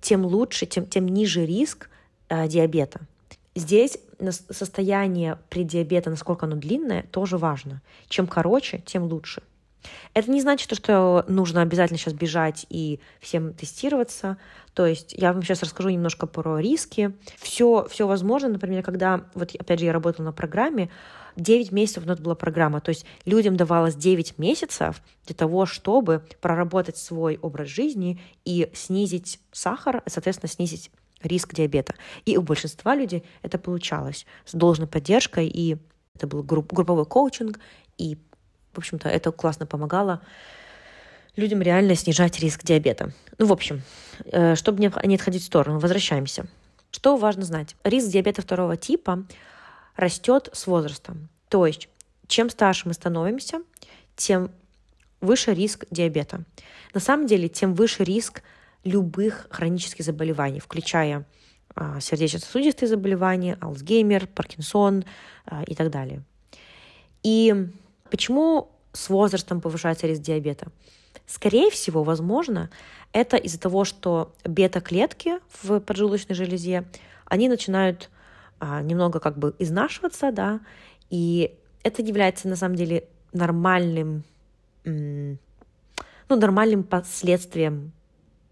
тем 0.02 0.26
лучше, 0.26 0.66
тем, 0.66 0.86
тем 0.86 1.08
ниже 1.08 1.46
риск 1.46 1.90
диабета. 2.48 3.02
Здесь 3.56 3.98
состояние 4.50 5.38
преддиабета, 5.50 6.10
насколько 6.10 6.46
оно 6.46 6.56
длинное, 6.56 7.04
тоже 7.12 7.38
важно. 7.38 7.82
Чем 8.08 8.28
короче, 8.28 8.80
тем 8.86 9.04
лучше. 9.04 9.44
Это 10.14 10.30
не 10.32 10.42
значит, 10.42 10.74
что 10.76 11.26
нужно 11.28 11.62
обязательно 11.62 11.98
сейчас 11.98 12.14
бежать 12.14 12.66
и 12.70 13.00
всем 13.20 13.54
тестироваться. 13.54 14.38
То 14.74 14.86
есть 14.86 15.14
я 15.14 15.34
вам 15.34 15.42
сейчас 15.42 15.64
расскажу 15.64 15.90
немножко 15.90 16.28
про 16.28 16.60
риски. 16.60 17.14
Все, 17.38 17.88
все 17.90 18.08
возможно, 18.08 18.50
например, 18.50 18.84
когда, 18.84 19.26
вот 19.34 19.56
опять 19.56 19.80
же, 19.80 19.86
я 19.86 19.94
работала 19.94 20.26
на 20.26 20.34
программе, 20.34 20.90
9 21.36 21.72
месяцев 21.72 22.04
у 22.04 22.08
нас 22.08 22.20
была 22.20 22.36
программа. 22.36 22.82
То 22.82 22.90
есть 22.90 23.06
людям 23.26 23.58
давалось 23.58 23.96
9 23.96 24.38
месяцев 24.38 25.02
для 25.26 25.36
того, 25.36 25.66
чтобы 25.66 26.24
проработать 26.42 26.98
свой 26.98 27.40
образ 27.42 27.70
жизни 27.70 28.22
и 28.46 28.70
снизить 28.74 29.40
сахар, 29.52 30.04
соответственно, 30.06 30.50
снизить 30.50 30.92
риск 31.24 31.54
диабета. 31.54 31.96
И 32.26 32.38
у 32.38 32.42
большинства 32.42 32.96
людей 32.96 33.24
это 33.42 33.58
получалось 33.58 34.26
с 34.46 34.54
должной 34.54 34.88
поддержкой, 34.88 35.48
и 35.48 35.78
это 36.16 36.28
был 36.28 36.44
групп, 36.44 36.72
групповой 36.74 37.06
коучинг, 37.06 37.60
и, 37.98 38.18
в 38.74 38.78
общем-то, 38.78 39.10
это 39.10 39.32
классно 39.32 39.66
помогало 39.66 40.22
людям 41.36 41.62
реально 41.62 41.96
снижать 41.96 42.40
риск 42.40 42.64
диабета. 42.64 43.14
Ну, 43.38 43.46
в 43.46 43.54
общем, 43.54 43.82
э, 44.26 44.56
чтобы 44.56 44.80
не 44.82 45.16
отходить 45.16 45.44
в 45.44 45.46
сторону, 45.46 45.80
возвращаемся. 45.80 46.48
Что 46.92 47.16
важно 47.16 47.44
знать? 47.44 47.76
Риск 47.84 48.10
диабета 48.10 48.42
второго 48.42 48.76
типа 48.76 49.24
растет 49.96 50.50
с 50.52 50.68
возрастом. 50.68 51.30
То 51.48 51.66
есть, 51.66 51.88
чем 52.28 52.50
старше 52.50 52.88
мы 52.88 52.94
становимся, 52.94 53.62
тем 54.16 54.52
выше 55.22 55.54
риск 55.54 55.86
диабета. 55.90 56.44
На 56.94 57.00
самом 57.00 57.28
деле, 57.28 57.48
тем 57.48 57.74
выше 57.74 58.04
риск 58.04 58.44
любых 58.84 59.48
хронических 59.50 60.04
заболеваний, 60.04 60.60
включая 60.60 61.26
а, 61.76 62.00
сердечно-сосудистые 62.00 62.90
заболевания, 62.90 63.58
Алцгеймер, 63.62 64.28
Паркинсон 64.28 65.06
а, 65.46 65.64
и 65.64 65.76
так 65.76 65.90
далее. 65.90 66.24
И 67.24 67.68
почему 68.10 68.72
с 68.94 69.10
возрастом 69.10 69.62
повышается 69.62 70.08
риск 70.08 70.22
диабета? 70.22 70.68
Скорее 71.28 71.70
всего, 71.70 72.04
возможно, 72.04 72.70
это 73.14 73.38
из-за 73.38 73.60
того, 73.60 73.86
что 73.86 74.34
бета-клетки 74.44 75.40
в 75.62 75.80
поджелудочной 75.80 76.36
железе, 76.36 76.86
они 77.26 77.48
начинают 77.48 78.10
а, 78.60 78.82
немного 78.82 79.20
как 79.20 79.38
бы 79.38 79.56
изнашиваться, 79.60 80.32
да, 80.32 80.60
и 81.10 81.56
это 81.84 82.02
является 82.02 82.48
на 82.48 82.56
самом 82.56 82.76
деле 82.76 83.08
нормальным, 83.34 84.24
ну, 84.84 85.38
нормальным 86.30 86.84
последствием 86.84 87.94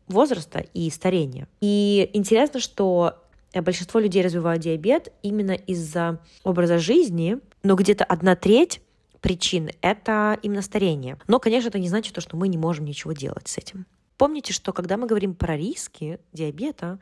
возраста 0.09 0.65
и 0.73 0.89
старения. 0.89 1.47
И 1.61 2.09
интересно, 2.13 2.59
что 2.59 3.15
большинство 3.53 3.99
людей 3.99 4.21
развивают 4.21 4.61
диабет 4.61 5.13
именно 5.23 5.53
из-за 5.53 6.19
образа 6.43 6.77
жизни, 6.77 7.37
но 7.63 7.75
где-то 7.75 8.03
одна 8.03 8.35
треть 8.35 8.81
причин— 9.21 9.69
это 9.81 10.37
именно 10.41 10.61
старение. 10.61 11.17
Но, 11.27 11.39
конечно, 11.39 11.69
это 11.69 11.79
не 11.79 11.89
значит, 11.89 12.21
что 12.21 12.37
мы 12.37 12.47
не 12.47 12.57
можем 12.57 12.85
ничего 12.85 13.13
делать 13.13 13.47
с 13.47 13.57
этим. 13.57 13.85
Помните, 14.17 14.53
что 14.53 14.73
когда 14.73 14.97
мы 14.97 15.07
говорим 15.07 15.33
про 15.33 15.55
риски 15.55 16.19
диабета, 16.33 16.99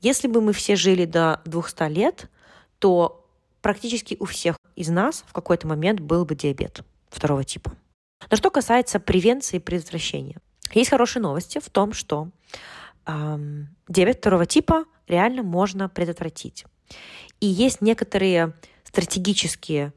если 0.00 0.28
бы 0.28 0.40
мы 0.40 0.52
все 0.52 0.76
жили 0.76 1.04
до 1.04 1.40
200 1.44 1.88
лет, 1.90 2.30
то 2.78 3.24
практически 3.60 4.16
у 4.18 4.24
всех 4.24 4.56
из 4.74 4.88
нас 4.88 5.24
в 5.26 5.32
какой-то 5.32 5.66
момент 5.68 6.00
был 6.00 6.24
бы 6.24 6.34
диабет 6.34 6.82
второго 7.10 7.44
типа. 7.44 7.72
Но 8.30 8.36
что 8.36 8.50
касается 8.50 8.98
превенции 8.98 9.56
и 9.56 9.60
предотвращения, 9.60 10.38
есть 10.80 10.90
хорошие 10.90 11.22
новости 11.22 11.60
в 11.60 11.68
том, 11.70 11.92
что 11.92 12.28
эм, 13.06 13.68
диабет 13.88 14.18
второго 14.18 14.46
типа 14.46 14.84
реально 15.06 15.42
можно 15.42 15.88
предотвратить. 15.88 16.64
И 17.40 17.46
есть 17.46 17.80
некоторые 17.80 18.54
стратегические 18.84 19.92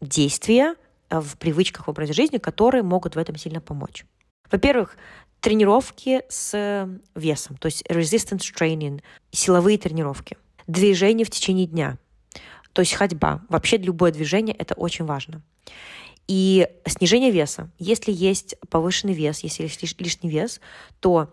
действия 0.00 0.74
э, 1.10 1.20
в 1.20 1.36
привычках 1.38 1.86
в 1.86 1.90
образе 1.90 2.12
жизни, 2.12 2.38
которые 2.38 2.82
могут 2.82 3.16
в 3.16 3.18
этом 3.18 3.36
сильно 3.36 3.60
помочь. 3.60 4.04
Во-первых, 4.50 4.96
тренировки 5.40 6.22
с 6.28 6.88
весом, 7.14 7.56
то 7.56 7.66
есть 7.66 7.82
resistance 7.88 8.42
training, 8.56 9.02
силовые 9.30 9.78
тренировки, 9.78 10.36
движение 10.66 11.26
в 11.26 11.30
течение 11.30 11.66
дня, 11.66 11.98
то 12.72 12.80
есть 12.80 12.94
ходьба. 12.94 13.42
Вообще 13.48 13.76
любое 13.76 14.12
движение– 14.12 14.54
это 14.58 14.74
очень 14.74 15.04
важно. 15.04 15.42
И 16.26 16.68
снижение 16.86 17.30
веса. 17.30 17.70
Если 17.78 18.12
есть 18.12 18.56
повышенный 18.70 19.12
вес, 19.12 19.40
если 19.40 19.64
есть 19.64 20.00
лишний 20.00 20.30
вес, 20.30 20.60
то 21.00 21.30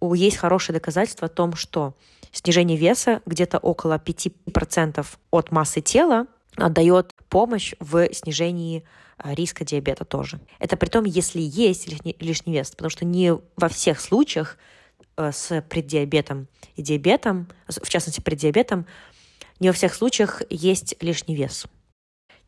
есть 0.00 0.36
хорошее 0.36 0.78
доказательство 0.78 1.26
о 1.26 1.30
том, 1.30 1.54
что 1.54 1.94
снижение 2.30 2.76
веса 2.76 3.20
где-то 3.26 3.58
около 3.58 3.98
5% 3.98 5.06
от 5.30 5.50
массы 5.50 5.80
тела 5.80 6.26
дает 6.56 7.12
помощь 7.28 7.74
в 7.80 8.12
снижении 8.12 8.84
а, 9.16 9.34
риска 9.34 9.64
диабета 9.64 10.04
тоже. 10.04 10.40
Это 10.58 10.76
при 10.76 10.88
том, 10.88 11.04
если 11.04 11.40
есть 11.40 11.88
лишний 12.20 12.52
вес, 12.52 12.70
потому 12.70 12.90
что 12.90 13.04
не 13.04 13.36
во 13.56 13.68
всех 13.68 14.00
случаях 14.00 14.56
э, 15.16 15.32
с 15.32 15.60
преддиабетом 15.62 16.48
и 16.76 16.82
диабетом, 16.82 17.48
в 17.66 17.88
частности 17.88 18.20
преддиабетом, 18.20 18.86
не 19.60 19.68
во 19.68 19.72
всех 19.72 19.94
случаях 19.94 20.42
есть 20.50 20.94
лишний 21.00 21.34
вес. 21.34 21.66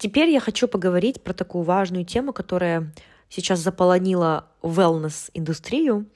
Теперь 0.00 0.30
я 0.30 0.40
хочу 0.40 0.66
поговорить 0.66 1.22
про 1.22 1.34
такую 1.34 1.62
важную 1.62 2.06
тему, 2.06 2.32
которая 2.32 2.90
сейчас 3.28 3.58
заполонила 3.58 4.46
wellness-индустрию. 4.62 6.06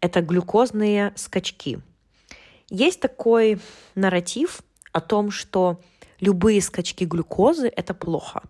Это 0.00 0.22
глюкозные 0.22 1.12
скачки. 1.14 1.78
Есть 2.70 3.00
такой 3.00 3.60
нарратив 3.94 4.62
о 4.92 5.02
том, 5.02 5.30
что 5.30 5.78
любые 6.20 6.62
скачки 6.62 7.04
глюкозы— 7.04 7.68
это 7.76 7.92
плохо. 7.92 8.44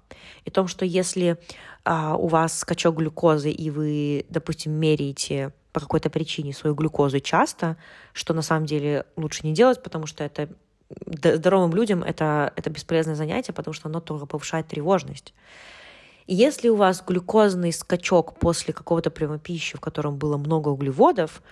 И 0.45 0.51
о 0.51 0.53
том, 0.53 0.69
что 0.69 0.85
если 0.85 1.39
а, 1.85 2.17
у 2.17 2.29
вас 2.29 2.57
скачок 2.57 2.95
глюкозы, 2.95 3.51
и 3.51 3.71
вы, 3.71 4.27
допустим, 4.29 4.71
меряете 4.75 5.53
по 5.73 5.81
какой-то 5.81 6.09
причине 6.09 6.53
свою 6.53 6.77
глюкозу 6.77 7.19
часто, 7.19 7.77
что 8.13 8.33
на 8.33 8.43
самом 8.43 8.65
деле 8.65 9.07
лучше 9.17 9.45
не 9.45 9.55
делать, 9.55 9.83
потому 9.83 10.07
что 10.07 10.23
это 10.23 10.51
здоровым 11.07 11.75
людям 11.75 12.03
это, 12.03 12.53
это 12.57 12.71
бесполезное 12.71 13.15
занятие, 13.15 13.53
потому 13.53 13.75
что 13.75 13.89
оно 13.89 14.01
только 14.01 14.27
повышает 14.27 14.69
тревожность. 14.69 15.35
Если 16.27 16.69
у 16.69 16.77
вас 16.77 17.03
глюкозный 17.07 17.73
скачок 17.73 18.39
после 18.39 18.73
какого-то 18.73 19.11
приема 19.11 19.39
пищи, 19.39 19.77
в 19.77 19.81
котором 19.81 20.17
было 20.17 20.37
много 20.37 20.69
углеводов, 20.69 21.43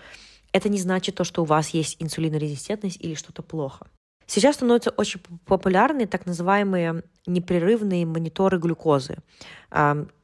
это 0.53 0.69
не 0.69 0.79
значит 0.79 1.15
то, 1.15 1.25
что 1.25 1.43
у 1.43 1.47
вас 1.47 1.71
есть 1.71 1.97
инсулинорезистентность 1.99 2.99
или 3.01 3.15
что-то 3.15 3.43
плохо. 3.43 3.87
Сейчас 4.27 4.57
становятся 4.57 4.91
очень 4.91 5.21
популярны 5.45 6.07
так 6.07 6.25
называемые 6.27 7.03
непрерывные 7.27 8.07
мониторы 8.07 8.59
глюкозы, 8.59 9.19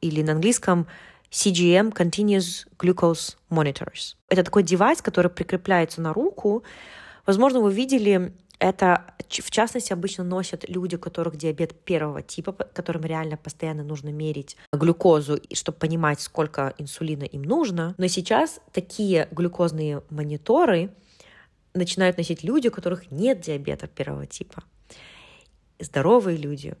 или 0.01 0.21
на 0.23 0.31
английском 0.31 0.87
CGM, 1.29 1.93
Continuous 1.93 2.67
Glucose 2.79 3.35
Monitors. 3.51 4.15
Это 4.29 4.43
такой 4.43 4.63
девайс, 4.63 5.01
который 5.01 5.29
прикрепляется 5.29 6.01
на 6.01 6.11
руку. 6.11 6.63
Возможно, 7.27 7.59
вы 7.59 7.71
видели 7.71 8.33
это, 8.59 9.05
в 9.29 9.51
частности, 9.51 9.93
обычно 9.93 10.23
носят 10.23 10.67
люди, 10.67 10.95
у 10.95 10.99
которых 10.99 11.37
диабет 11.37 11.73
первого 11.83 12.21
типа, 12.21 12.51
которым 12.51 13.03
реально 13.03 13.37
постоянно 13.37 13.83
нужно 13.83 14.09
мерить 14.09 14.57
глюкозу, 14.73 15.39
чтобы 15.53 15.77
понимать, 15.77 16.19
сколько 16.19 16.73
инсулина 16.77 17.23
им 17.23 17.43
нужно. 17.43 17.95
Но 17.97 18.07
сейчас 18.07 18.59
такие 18.73 19.29
глюкозные 19.31 20.03
мониторы 20.09 20.91
начинают 21.73 22.17
носить 22.17 22.43
люди, 22.43 22.67
у 22.67 22.71
которых 22.71 23.11
нет 23.11 23.39
диабета 23.39 23.87
первого 23.87 24.25
типа. 24.25 24.63
Здоровые 25.79 26.37
люди. 26.37 26.75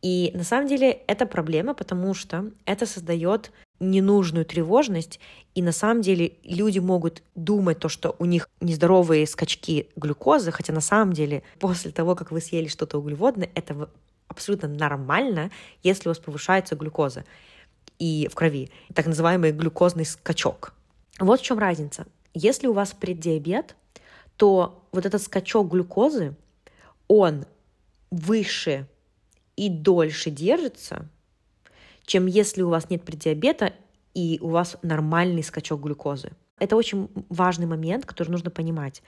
И 0.00 0.32
на 0.34 0.44
самом 0.44 0.66
деле 0.66 0.90
это 1.06 1.26
проблема, 1.26 1.74
потому 1.74 2.14
что 2.14 2.50
это 2.64 2.86
создает 2.86 3.52
ненужную 3.82 4.46
тревожность, 4.46 5.20
и 5.54 5.62
на 5.62 5.72
самом 5.72 6.02
деле 6.02 6.34
люди 6.44 6.78
могут 6.78 7.22
думать 7.34 7.78
то, 7.78 7.88
что 7.88 8.14
у 8.18 8.24
них 8.24 8.48
нездоровые 8.60 9.26
скачки 9.26 9.88
глюкозы, 9.96 10.52
хотя 10.52 10.72
на 10.72 10.80
самом 10.80 11.12
деле 11.12 11.42
после 11.58 11.90
того, 11.90 12.14
как 12.14 12.30
вы 12.30 12.40
съели 12.40 12.68
что-то 12.68 12.98
углеводное, 12.98 13.50
это 13.54 13.90
абсолютно 14.28 14.68
нормально, 14.68 15.50
если 15.82 16.08
у 16.08 16.10
вас 16.10 16.18
повышается 16.18 16.76
глюкоза 16.76 17.24
и 17.98 18.28
в 18.30 18.34
крови, 18.34 18.70
так 18.94 19.06
называемый 19.06 19.52
глюкозный 19.52 20.06
скачок. 20.06 20.72
Вот 21.18 21.40
в 21.40 21.42
чем 21.44 21.58
разница. 21.58 22.06
Если 22.34 22.66
у 22.66 22.72
вас 22.72 22.92
преддиабет, 22.92 23.76
то 24.36 24.82
вот 24.92 25.04
этот 25.04 25.22
скачок 25.22 25.70
глюкозы, 25.70 26.34
он 27.08 27.44
выше 28.10 28.86
и 29.56 29.68
дольше 29.68 30.30
держится, 30.30 31.08
чем 32.12 32.26
если 32.26 32.60
у 32.60 32.68
вас 32.68 32.90
нет 32.90 33.04
преддиабета 33.04 33.72
и 34.12 34.38
у 34.42 34.48
вас 34.48 34.76
нормальный 34.82 35.42
скачок 35.42 35.80
глюкозы. 35.80 36.32
Это 36.58 36.76
очень 36.76 37.08
важный 37.30 37.64
момент, 37.64 38.04
который 38.04 38.28
нужно 38.28 38.50
понимать. 38.50 39.02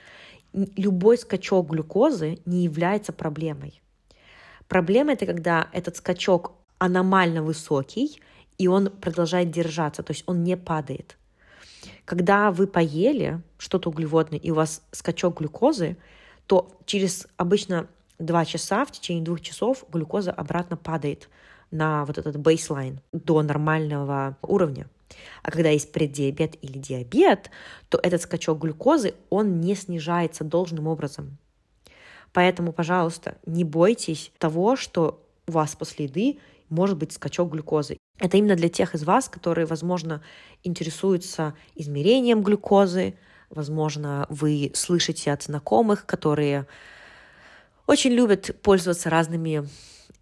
Любой 0.53 1.19
скачок 1.19 1.69
глюкозы 1.69 2.39
не 2.47 2.63
является 2.63 3.13
проблемой. 3.13 3.79
Проблема 4.67 5.13
это 5.13 5.27
когда 5.27 5.69
этот 5.71 5.97
скачок 5.97 6.53
аномально 6.79 7.43
высокий, 7.43 8.19
и 8.57 8.67
он 8.67 8.89
продолжает 8.89 9.51
держаться, 9.51 10.01
то 10.01 10.11
есть 10.11 10.23
он 10.25 10.43
не 10.43 10.57
падает. 10.57 11.15
Когда 12.05 12.49
вы 12.49 12.65
поели 12.65 13.39
что-то 13.59 13.89
углеводное, 13.89 14.39
и 14.39 14.49
у 14.49 14.55
вас 14.55 14.81
скачок 14.91 15.41
глюкозы, 15.41 15.95
то 16.47 16.75
через 16.87 17.27
обычно 17.37 17.87
2 18.17 18.45
часа, 18.45 18.83
в 18.83 18.91
течение 18.91 19.23
двух 19.23 19.41
часов 19.41 19.85
глюкоза 19.91 20.31
обратно 20.31 20.75
падает 20.75 21.29
на 21.75 22.05
вот 22.05 22.17
этот 22.17 22.37
бейслайн 22.37 23.01
до 23.11 23.41
нормального 23.41 24.37
уровня. 24.41 24.87
А 25.43 25.51
когда 25.51 25.69
есть 25.69 25.91
преддиабет 25.91 26.55
или 26.61 26.77
диабет, 26.77 27.49
то 27.89 27.99
этот 28.01 28.21
скачок 28.21 28.59
глюкозы, 28.59 29.13
он 29.29 29.61
не 29.61 29.75
снижается 29.75 30.43
должным 30.43 30.87
образом. 30.87 31.37
Поэтому, 32.33 32.73
пожалуйста, 32.73 33.37
не 33.45 33.63
бойтесь 33.63 34.31
того, 34.37 34.75
что 34.75 35.23
у 35.47 35.51
вас 35.53 35.75
после 35.75 36.05
еды 36.05 36.39
может 36.69 36.97
быть 36.97 37.13
скачок 37.13 37.51
глюкозы. 37.51 37.97
Это 38.19 38.37
именно 38.37 38.55
для 38.55 38.69
тех 38.69 38.95
из 38.95 39.03
вас, 39.03 39.29
которые, 39.29 39.65
возможно, 39.65 40.21
интересуются 40.63 41.53
измерением 41.75 42.41
глюкозы, 42.41 43.15
возможно, 43.49 44.25
вы 44.29 44.71
слышите 44.73 45.31
от 45.31 45.43
знакомых, 45.43 46.05
которые 46.05 46.65
очень 47.87 48.11
любят 48.11 48.55
пользоваться 48.61 49.09
разными 49.09 49.67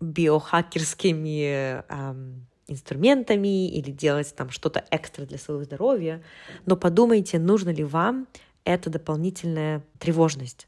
биохакерскими 0.03 1.83
эм, 1.89 2.45
инструментами 2.67 3.69
или 3.69 3.91
делать 3.91 4.33
там 4.35 4.49
что-то 4.49 4.83
экстра 4.91 5.25
для 5.25 5.37
своего 5.37 5.63
здоровья, 5.63 6.21
но 6.65 6.75
подумайте, 6.75 7.39
нужно 7.39 7.69
ли 7.69 7.83
вам 7.83 8.27
эта 8.63 8.89
дополнительная 8.89 9.83
тревожность. 9.99 10.67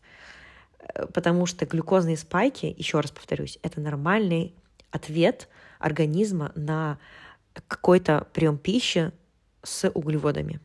Э, 0.80 1.06
потому 1.08 1.46
что 1.46 1.66
глюкозные 1.66 2.18
спайки, 2.18 2.74
еще 2.78 3.00
раз 3.00 3.12
повторюсь, 3.12 3.60
это 3.62 3.82
нормальный 3.82 4.54
ответ 4.92 5.50
организма 5.80 6.52
на 6.56 6.98
какой-то 7.68 8.28
прием 8.34 8.58
пищи 8.58 9.12
с 9.64 9.90
углеводами. 9.90 10.60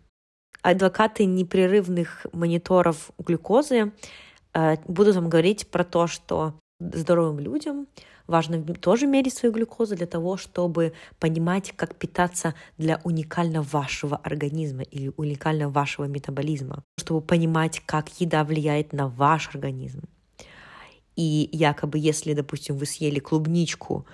Адвокаты 0.63 1.25
непрерывных 1.25 2.27
мониторов 2.33 3.11
глюкозы 3.19 3.93
э, 4.53 4.77
будут 4.87 5.17
вам 5.17 5.29
говорить 5.29 5.69
про 5.69 5.85
то, 5.85 6.07
что 6.07 6.55
здоровым 6.81 7.39
людям 7.39 7.87
важно 8.31 8.63
тоже 8.63 9.07
мерить 9.07 9.35
свою 9.35 9.53
глюкозу 9.53 9.97
для 9.97 10.07
того, 10.07 10.37
чтобы 10.37 10.93
понимать, 11.19 11.73
как 11.77 11.97
питаться 11.97 12.55
для 12.79 13.01
уникально 13.05 13.63
вашего 13.63 14.17
организма 14.17 14.83
или 14.83 15.13
уникально 15.17 15.69
вашего 15.69 16.07
метаболизма, 16.07 16.83
чтобы 16.99 17.21
понимать, 17.21 17.81
как 17.85 18.09
еда 18.21 18.45
влияет 18.45 18.93
на 18.93 19.09
ваш 19.09 19.49
организм. 19.55 20.03
И 21.17 21.51
якобы, 21.53 21.99
если, 21.99 22.33
допустим, 22.33 22.77
вы 22.77 22.87
съели 22.87 23.19
клубничку, 23.19 24.07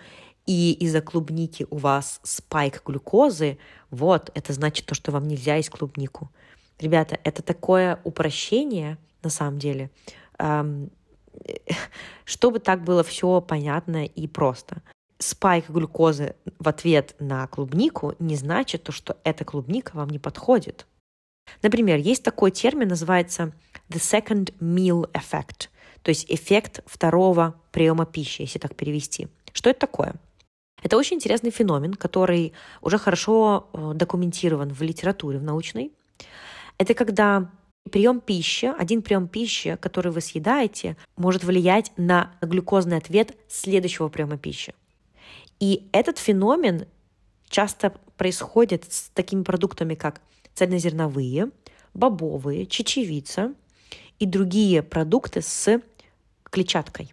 и 0.46 0.72
из-за 0.80 1.00
клубники 1.00 1.66
у 1.70 1.76
вас 1.76 2.20
спайк 2.22 2.82
глюкозы, 2.84 3.58
вот, 3.90 4.30
это 4.34 4.52
значит 4.52 4.86
то, 4.86 4.94
что 4.94 5.12
вам 5.12 5.28
нельзя 5.28 5.56
есть 5.56 5.70
клубнику. 5.70 6.30
Ребята, 6.80 7.18
это 7.24 7.42
такое 7.42 8.00
упрощение, 8.04 8.98
на 9.22 9.30
самом 9.30 9.58
деле, 9.58 9.90
чтобы 12.24 12.58
так 12.58 12.84
было 12.84 13.02
все 13.02 13.40
понятно 13.40 14.04
и 14.04 14.26
просто. 14.26 14.82
Спайк 15.18 15.70
глюкозы 15.70 16.34
в 16.58 16.68
ответ 16.68 17.14
на 17.18 17.46
клубнику 17.46 18.14
не 18.18 18.36
значит 18.36 18.82
то, 18.82 18.92
что 18.92 19.16
эта 19.24 19.44
клубника 19.44 19.92
вам 19.94 20.10
не 20.10 20.18
подходит. 20.18 20.86
Например, 21.62 21.98
есть 21.98 22.22
такой 22.22 22.50
термин, 22.50 22.88
называется 22.88 23.52
the 23.88 23.98
second 23.98 24.52
meal 24.60 25.10
effect, 25.12 25.68
то 26.02 26.10
есть 26.10 26.26
эффект 26.28 26.80
второго 26.86 27.54
приема 27.72 28.04
пищи, 28.04 28.42
если 28.42 28.58
так 28.58 28.74
перевести. 28.74 29.28
Что 29.52 29.70
это 29.70 29.80
такое? 29.80 30.14
Это 30.82 30.96
очень 30.96 31.16
интересный 31.16 31.50
феномен, 31.50 31.94
который 31.94 32.52
уже 32.82 32.98
хорошо 32.98 33.68
э, 33.72 33.92
документирован 33.94 34.72
в 34.72 34.82
литературе, 34.82 35.38
в 35.38 35.42
научной. 35.42 35.92
Это 36.78 36.94
когда 36.94 37.50
прием 37.90 38.20
пищи, 38.20 38.72
один 38.78 39.02
прием 39.02 39.28
пищи, 39.28 39.76
который 39.80 40.12
вы 40.12 40.20
съедаете, 40.20 40.96
может 41.16 41.44
влиять 41.44 41.92
на 41.96 42.32
глюкозный 42.40 42.96
ответ 42.96 43.36
следующего 43.48 44.08
приема 44.08 44.38
пищи. 44.38 44.74
И 45.60 45.88
этот 45.92 46.18
феномен 46.18 46.86
часто 47.48 47.94
происходит 48.16 48.92
с 48.92 49.10
такими 49.10 49.42
продуктами, 49.42 49.94
как 49.94 50.20
цельнозерновые, 50.54 51.50
бобовые, 51.94 52.66
чечевица 52.66 53.54
и 54.18 54.26
другие 54.26 54.82
продукты 54.82 55.42
с 55.42 55.80
клетчаткой. 56.44 57.12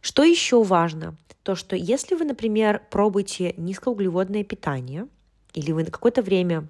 Что 0.00 0.22
еще 0.22 0.62
важно? 0.62 1.16
То, 1.42 1.54
что 1.54 1.76
если 1.76 2.14
вы, 2.14 2.24
например, 2.24 2.82
пробуете 2.90 3.54
низкоуглеводное 3.56 4.44
питание, 4.44 5.08
или 5.54 5.72
вы 5.72 5.84
на 5.84 5.90
какое-то 5.90 6.22
время 6.22 6.68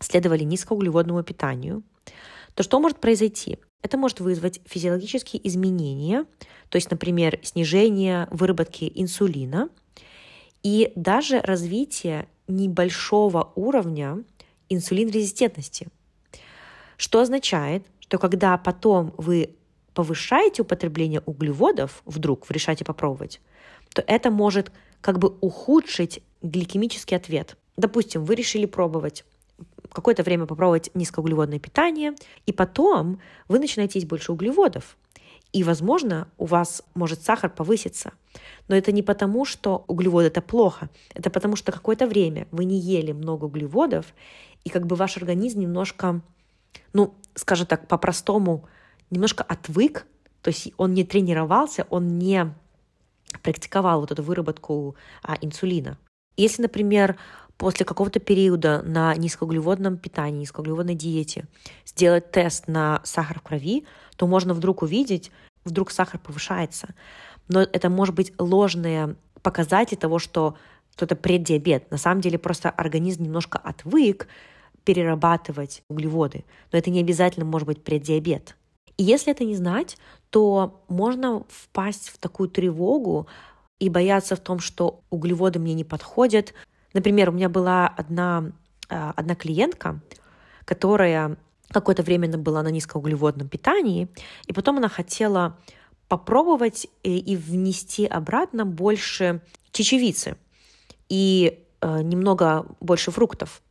следовали 0.00 0.44
низкоуглеводному 0.44 1.22
питанию, 1.22 1.82
то 2.54 2.62
что 2.62 2.80
может 2.80 2.98
произойти? 2.98 3.58
Это 3.82 3.98
может 3.98 4.20
вызвать 4.20 4.60
физиологические 4.64 5.46
изменения, 5.46 6.24
то 6.68 6.76
есть, 6.76 6.90
например, 6.90 7.38
снижение 7.42 8.28
выработки 8.30 8.90
инсулина 8.94 9.68
и 10.62 10.92
даже 10.96 11.40
развитие 11.40 12.28
небольшого 12.48 13.52
уровня 13.54 14.24
инсулинрезистентности. 14.68 15.88
Что 16.96 17.20
означает, 17.20 17.86
что 18.00 18.18
когда 18.18 18.56
потом 18.56 19.12
вы 19.18 19.56
повышаете 19.92 20.62
употребление 20.62 21.22
углеводов, 21.26 22.02
вдруг 22.04 22.48
вы 22.48 22.54
решаете 22.54 22.84
попробовать, 22.84 23.40
то 23.92 24.02
это 24.06 24.30
может 24.30 24.72
как 25.00 25.18
бы 25.18 25.36
ухудшить 25.40 26.22
гликемический 26.42 27.16
ответ. 27.16 27.56
Допустим, 27.76 28.24
вы 28.24 28.34
решили 28.34 28.66
пробовать 28.66 29.24
какое-то 29.94 30.22
время 30.24 30.44
попробовать 30.44 30.90
низкоуглеводное 30.92 31.58
питание, 31.58 32.14
и 32.44 32.52
потом 32.52 33.20
вы 33.48 33.58
начинаете 33.58 33.98
есть 33.98 34.08
больше 34.08 34.32
углеводов. 34.32 34.96
И, 35.52 35.62
возможно, 35.62 36.26
у 36.36 36.46
вас 36.46 36.82
может 36.94 37.22
сахар 37.22 37.48
повыситься. 37.48 38.12
Но 38.66 38.74
это 38.74 38.90
не 38.90 39.02
потому, 39.02 39.44
что 39.44 39.84
углеводы 39.86 40.26
это 40.26 40.42
плохо. 40.42 40.90
Это 41.14 41.30
потому, 41.30 41.54
что 41.54 41.70
какое-то 41.70 42.08
время 42.08 42.48
вы 42.50 42.64
не 42.64 42.76
ели 42.76 43.12
много 43.12 43.44
углеводов, 43.44 44.06
и 44.64 44.68
как 44.68 44.84
бы 44.86 44.96
ваш 44.96 45.16
организм 45.16 45.60
немножко, 45.60 46.22
ну, 46.92 47.14
скажем 47.36 47.68
так, 47.68 47.86
по-простому, 47.86 48.64
немножко 49.10 49.44
отвык, 49.44 50.06
то 50.42 50.48
есть 50.48 50.72
он 50.76 50.92
не 50.92 51.04
тренировался, 51.04 51.86
он 51.88 52.18
не 52.18 52.52
практиковал 53.42 54.00
вот 54.00 54.10
эту 54.10 54.24
выработку 54.24 54.96
а, 55.22 55.36
инсулина. 55.40 55.98
Если, 56.36 56.62
например, 56.62 57.16
после 57.56 57.86
какого-то 57.86 58.20
периода 58.20 58.82
на 58.82 59.14
низкоуглеводном 59.14 59.96
питании, 59.96 60.40
низкоуглеводной 60.40 60.94
диете 60.94 61.46
сделать 61.86 62.30
тест 62.30 62.68
на 62.68 63.00
сахар 63.04 63.38
в 63.38 63.42
крови, 63.42 63.84
то 64.16 64.26
можно 64.26 64.54
вдруг 64.54 64.82
увидеть, 64.82 65.30
вдруг 65.64 65.90
сахар 65.90 66.20
повышается. 66.20 66.94
Но 67.48 67.60
это 67.60 67.90
может 67.90 68.14
быть 68.14 68.32
ложные 68.38 69.16
показатели 69.42 69.98
того, 69.98 70.18
что 70.18 70.56
это 70.98 71.16
преддиабет. 71.16 71.90
На 71.90 71.98
самом 71.98 72.20
деле 72.20 72.38
просто 72.38 72.70
организм 72.70 73.24
немножко 73.24 73.58
отвык 73.58 74.28
перерабатывать 74.84 75.82
углеводы. 75.88 76.44
Но 76.72 76.78
это 76.78 76.90
не 76.90 77.00
обязательно 77.00 77.44
может 77.44 77.66
быть 77.66 77.82
преддиабет. 77.82 78.56
И 78.96 79.02
если 79.02 79.32
это 79.32 79.44
не 79.44 79.56
знать, 79.56 79.96
то 80.30 80.84
можно 80.88 81.44
впасть 81.48 82.10
в 82.10 82.18
такую 82.18 82.48
тревогу 82.48 83.26
и 83.80 83.88
бояться 83.88 84.36
в 84.36 84.40
том, 84.40 84.60
что 84.60 85.00
углеводы 85.10 85.58
мне 85.58 85.74
не 85.74 85.84
подходят, 85.84 86.54
Например, 86.94 87.28
у 87.28 87.32
меня 87.32 87.48
была 87.48 87.88
одна, 87.88 88.52
а, 88.88 89.12
одна 89.16 89.34
клиентка, 89.34 90.00
которая 90.64 91.36
какое-то 91.70 92.02
время 92.02 92.28
была 92.38 92.62
на 92.62 92.68
низкоуглеводном 92.68 93.48
питании, 93.48 94.08
и 94.46 94.52
потом 94.52 94.78
она 94.78 94.88
хотела 94.88 95.58
попробовать 96.08 96.86
и, 97.02 97.36
внести 97.36 98.06
обратно 98.06 98.64
больше 98.64 99.40
чечевицы 99.72 100.36
и 101.08 101.58
э, 101.80 102.02
немного 102.02 102.66
больше 102.80 103.10
фруктов. 103.10 103.62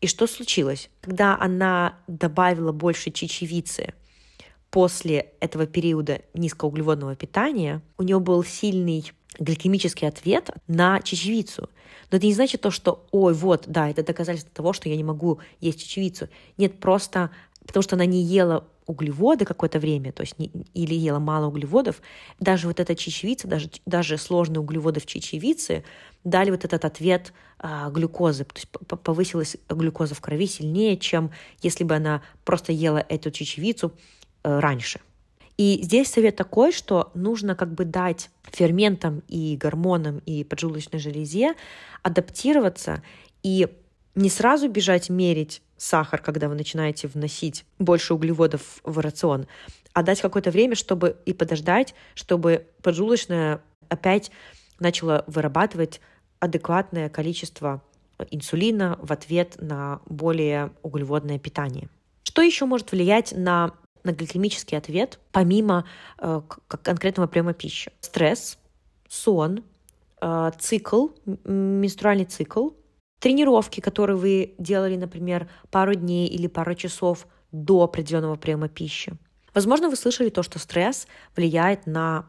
И 0.00 0.06
что 0.06 0.26
случилось? 0.26 0.90
Когда 1.00 1.38
она 1.38 1.98
добавила 2.08 2.72
больше 2.72 3.10
чечевицы 3.10 3.94
после 4.70 5.32
этого 5.40 5.66
периода 5.66 6.22
низкоуглеводного 6.34 7.14
питания, 7.14 7.80
у 7.96 8.02
нее 8.02 8.18
был 8.18 8.42
сильный 8.42 9.12
гликемический 9.38 10.08
ответ 10.08 10.50
на 10.66 11.00
чечевицу. 11.00 11.68
Но 12.10 12.18
это 12.18 12.26
не 12.26 12.34
значит 12.34 12.60
то, 12.60 12.70
что, 12.70 13.06
ой, 13.10 13.34
вот, 13.34 13.64
да, 13.66 13.88
это 13.88 14.02
доказательство 14.02 14.52
того, 14.54 14.72
что 14.72 14.88
я 14.88 14.96
не 14.96 15.04
могу 15.04 15.40
есть 15.60 15.80
чечевицу. 15.80 16.28
Нет, 16.56 16.78
просто 16.80 17.30
потому 17.66 17.82
что 17.82 17.96
она 17.96 18.04
не 18.06 18.22
ела 18.22 18.64
углеводы 18.86 19.44
какое-то 19.44 19.78
время, 19.78 20.12
то 20.12 20.22
есть 20.22 20.38
не, 20.38 20.50
или 20.74 20.94
ела 20.94 21.18
мало 21.18 21.46
углеводов, 21.46 22.02
даже 22.38 22.68
вот 22.68 22.80
эта 22.80 22.94
чечевица, 22.94 23.48
даже, 23.48 23.70
даже 23.86 24.18
сложные 24.18 24.60
углеводы 24.60 25.00
в 25.00 25.06
чечевице 25.06 25.84
дали 26.22 26.50
вот 26.50 26.64
этот 26.64 26.84
ответ 26.84 27.32
а, 27.58 27.88
глюкозы, 27.88 28.44
то 28.44 28.56
есть 28.56 28.68
повысилась 29.02 29.56
глюкоза 29.68 30.14
в 30.14 30.20
крови 30.20 30.46
сильнее, 30.46 30.98
чем 30.98 31.30
если 31.62 31.84
бы 31.84 31.94
она 31.94 32.22
просто 32.44 32.72
ела 32.72 33.04
эту 33.08 33.30
чечевицу 33.30 33.92
а, 34.42 34.60
раньше. 34.60 35.00
И 35.56 35.80
здесь 35.82 36.10
совет 36.10 36.36
такой, 36.36 36.72
что 36.72 37.10
нужно 37.14 37.54
как 37.54 37.72
бы 37.72 37.84
дать 37.84 38.30
ферментам 38.44 39.22
и 39.28 39.56
гормонам 39.56 40.20
и 40.26 40.42
поджелудочной 40.42 40.98
железе 40.98 41.54
адаптироваться 42.02 43.02
и 43.42 43.68
не 44.14 44.30
сразу 44.30 44.68
бежать 44.68 45.10
мерить 45.10 45.62
сахар, 45.76 46.20
когда 46.20 46.48
вы 46.48 46.54
начинаете 46.54 47.08
вносить 47.08 47.64
больше 47.78 48.14
углеводов 48.14 48.80
в 48.84 48.98
рацион, 48.98 49.46
а 49.92 50.02
дать 50.02 50.20
какое-то 50.20 50.50
время, 50.50 50.74
чтобы 50.74 51.16
и 51.24 51.32
подождать, 51.32 51.94
чтобы 52.14 52.66
поджелудочная 52.82 53.62
опять 53.88 54.30
начала 54.80 55.24
вырабатывать 55.26 56.00
адекватное 56.40 57.08
количество 57.08 57.82
инсулина 58.30 58.98
в 59.00 59.12
ответ 59.12 59.56
на 59.58 60.00
более 60.06 60.72
углеводное 60.82 61.38
питание. 61.38 61.88
Что 62.22 62.42
еще 62.42 62.64
может 62.64 62.92
влиять 62.92 63.32
на 63.36 63.74
на 64.04 64.12
гликемический 64.12 64.78
ответ, 64.78 65.18
помимо 65.32 65.86
э, 66.18 66.42
конкретного 66.68 67.26
приема 67.26 67.54
пищи. 67.54 67.90
Стресс, 68.00 68.58
сон, 69.08 69.64
э, 70.20 70.50
цикл, 70.58 71.08
менструальный 71.44 72.26
цикл, 72.26 72.70
тренировки, 73.18 73.80
которые 73.80 74.16
вы 74.16 74.54
делали, 74.58 74.96
например, 74.96 75.48
пару 75.70 75.94
дней 75.94 76.28
или 76.28 76.46
пару 76.46 76.74
часов 76.74 77.26
до 77.50 77.82
определенного 77.82 78.36
приема 78.36 78.68
пищи. 78.68 79.14
Возможно, 79.54 79.88
вы 79.88 79.96
слышали 79.96 80.28
то, 80.28 80.42
что 80.42 80.58
стресс 80.58 81.06
влияет 81.34 81.86
на 81.86 82.28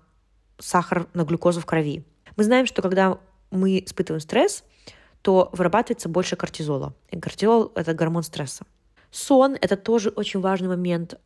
сахар, 0.57 1.07
на 1.13 1.23
глюкозу 1.23 1.59
в 1.59 1.65
крови. 1.65 2.05
Мы 2.37 2.43
знаем, 2.43 2.65
что 2.65 2.81
когда 2.81 3.19
мы 3.51 3.79
испытываем 3.79 4.21
стресс, 4.21 4.63
то 5.21 5.49
вырабатывается 5.53 6.07
больше 6.07 6.35
кортизола. 6.35 6.93
И 7.09 7.19
кортизол— 7.19 7.71
это 7.75 7.93
гормон 7.93 8.23
стресса. 8.23 8.65
Сон— 9.15 9.55
это 9.61 9.77
тоже 9.77 10.09
очень 10.09 10.41
важный 10.41 10.67
момент. 10.67 11.17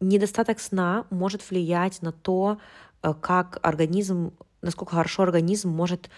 Недостаток 0.00 0.58
сна 0.58 1.06
может 1.10 1.48
влиять 1.48 2.02
на 2.02 2.10
то, 2.10 2.58
э, 3.02 3.14
как 3.20 3.60
организм, 3.62 4.32
насколько 4.60 4.96
хорошо 4.96 5.22
организм 5.22 5.68
может 5.68 6.10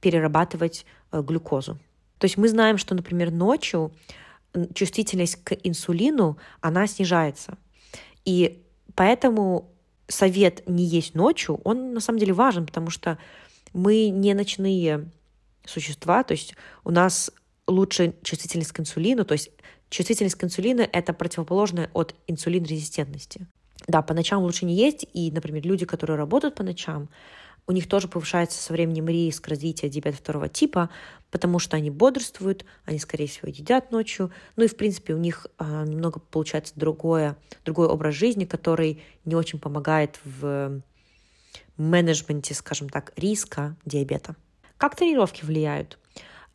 перерабатывать 0.00 0.86
э, 1.12 1.20
глюкозу. 1.20 1.78
То 2.16 2.24
есть 2.24 2.38
мы 2.38 2.48
знаем, 2.48 2.78
что, 2.78 2.94
например, 2.94 3.30
ночью 3.30 3.92
чувствительность 4.72 5.44
к 5.44 5.52
инсулину, 5.62 6.38
она 6.62 6.86
снижается. 6.86 7.58
И 8.24 8.64
поэтому 8.94 9.68
совет 10.08 10.66
не 10.66 10.84
есть 10.84 11.14
ночью, 11.14 11.60
он 11.64 11.92
на 11.92 12.00
самом 12.00 12.18
деле 12.18 12.32
важен, 12.32 12.64
потому 12.64 12.88
что 12.88 13.18
мы 13.74 14.08
не 14.08 14.32
ночные 14.32 15.10
существа, 15.66 16.22
то 16.24 16.32
есть 16.32 16.54
у 16.82 16.90
нас 16.90 17.30
лучше 17.70 18.14
чувствительность 18.22 18.72
к 18.72 18.80
инсулину, 18.80 19.24
то 19.24 19.32
есть 19.32 19.50
Чувствительность 19.90 20.36
к 20.36 20.44
инсулину– 20.44 20.88
это 20.92 21.12
противоположное 21.12 21.90
от 21.92 22.14
инсулин-резистентности. 22.28 23.48
Да, 23.88 24.02
по 24.02 24.14
ночам 24.14 24.42
лучше 24.42 24.64
не 24.64 24.76
есть, 24.76 25.04
и, 25.12 25.32
например, 25.32 25.66
люди, 25.66 25.84
которые 25.84 26.16
работают 26.16 26.54
по 26.54 26.62
ночам, 26.62 27.08
у 27.66 27.72
них 27.72 27.88
тоже 27.88 28.06
повышается 28.06 28.60
со 28.62 28.72
временем 28.72 29.08
риск 29.08 29.48
развития 29.48 29.88
диабета 29.88 30.16
второго 30.16 30.48
типа, 30.48 30.90
потому 31.30 31.58
что 31.58 31.76
они 31.76 31.90
бодрствуют, 31.90 32.64
они, 32.84 32.98
скорее 32.98 33.26
всего, 33.26 33.48
едят 33.48 33.90
ночью. 33.90 34.30
Ну 34.56 34.64
и, 34.64 34.68
в 34.68 34.76
принципе, 34.76 35.14
у 35.14 35.18
них 35.18 35.46
а, 35.58 35.84
немного 35.84 36.20
получается 36.20 36.72
другое, 36.76 37.36
другой 37.64 37.88
образ 37.88 38.14
жизни, 38.14 38.44
который 38.44 39.02
не 39.24 39.34
очень 39.34 39.58
помогает 39.58 40.20
в 40.24 40.82
менеджменте, 41.76 42.54
скажем 42.54 42.88
так, 42.88 43.12
риска 43.16 43.76
диабета. 43.84 44.36
Как 44.76 44.96
тренировки 44.96 45.44
влияют? 45.44 45.98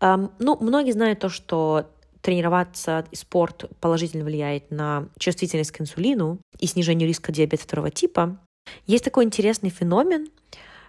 Ну, 0.02 0.58
многие 0.60 0.92
знают 0.92 1.20
то, 1.20 1.30
что 1.30 1.90
тренироваться 2.22 3.06
и 3.12 3.16
спорт 3.16 3.66
положительно 3.80 4.26
влияет 4.26 4.72
на 4.72 5.08
чувствительность 5.20 5.72
к 5.72 5.82
инсулину 5.82 6.40
и 6.60 6.68
снижение 6.68 7.08
риска 7.08 7.32
диабета 7.32 7.64
второго 7.64 7.92
типа, 7.92 8.40
есть 8.88 9.04
такой 9.04 9.26
интересный 9.26 9.70
феномен, 9.70 10.28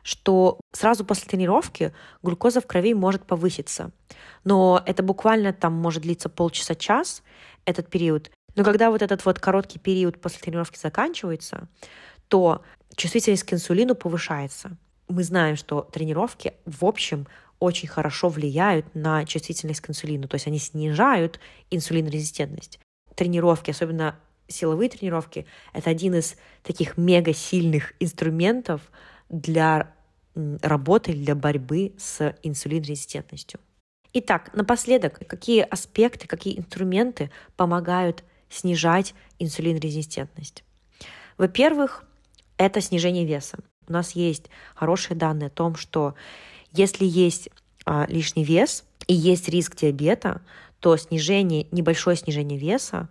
что 0.03 0.61
сразу 0.73 1.05
после 1.05 1.29
тренировки 1.29 1.93
глюкоза 2.23 2.61
в 2.61 2.67
крови 2.67 2.95
может 2.95 3.25
повыситься. 3.25 3.91
Но 4.45 4.83
это 4.87 5.03
буквально 5.03 5.53
там 5.53 5.73
может 5.75 6.05
длиться 6.05 6.29
полчаса-час, 6.29 7.23
этот 7.65 7.91
период. 7.91 8.31
Но 8.55 8.65
когда 8.65 8.91
вот 8.91 9.03
этот 9.03 9.25
вот 9.25 9.39
короткий 9.41 9.79
период 9.79 10.21
после 10.21 10.41
тренировки 10.41 10.79
заканчивается, 10.79 11.69
то 12.29 12.63
чувствительность 12.95 13.45
к 13.45 13.53
инсулину 13.53 13.95
повышается. 13.95 14.77
Мы 15.09 15.23
знаем, 15.23 15.57
что 15.57 15.83
тренировки 15.83 16.55
в 16.65 16.85
общем 16.85 17.27
очень 17.59 17.89
хорошо 17.89 18.29
влияют 18.29 18.95
на 18.95 19.25
чувствительность 19.25 19.81
к 19.81 19.91
инсулину, 19.91 20.29
то 20.29 20.35
есть 20.35 20.47
они 20.47 20.59
снижают 20.59 21.41
инсулинорезистентность. 21.71 22.81
Тренировки, 23.15 23.71
особенно 23.71 24.19
силовые 24.49 24.91
тренировки, 24.91 25.47
это 25.73 25.91
один 25.91 26.15
из 26.15 26.37
таких 26.63 26.97
мега 26.97 27.33
сильных 27.33 27.95
инструментов 28.01 28.81
для 29.29 29.93
работы, 30.35 31.13
для 31.15 31.35
борьбы 31.35 31.95
с 31.99 32.35
инсулинрезистентностью. 32.43 33.59
Итак, 34.13 34.51
напоследок, 34.55 35.21
какие 35.27 35.63
аспекты, 35.63 36.27
какие 36.27 36.59
инструменты 36.59 37.31
помогают 37.57 38.23
снижать 38.49 39.15
инсулинрезистентность? 39.39 40.63
Во-первых, 41.39 42.05
это 42.57 42.81
снижение 42.81 43.25
веса. 43.25 43.59
У 43.89 43.93
нас 43.93 44.13
есть 44.13 44.47
хорошие 44.75 45.17
данные 45.17 45.49
о 45.49 45.51
том, 45.51 45.77
что 45.77 46.15
если 46.77 47.05
есть 47.05 47.49
а, 47.85 48.07
лишний 48.09 48.45
вес 48.45 48.85
и 49.07 49.15
есть 49.15 49.49
риск 49.49 49.77
диабета, 49.77 50.43
то 50.81 50.97
снижение, 50.97 51.67
небольшое 51.71 52.17
снижение 52.17 52.59
веса 52.59 53.09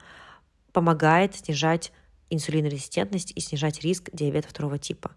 помогает 0.72 1.36
снижать 1.36 1.92
инсулинорезистентность 2.30 3.32
и 3.36 3.40
снижать 3.40 3.82
риск 3.82 4.10
диабета 4.14 4.50
второго 4.50 4.78
типа. 4.78 5.12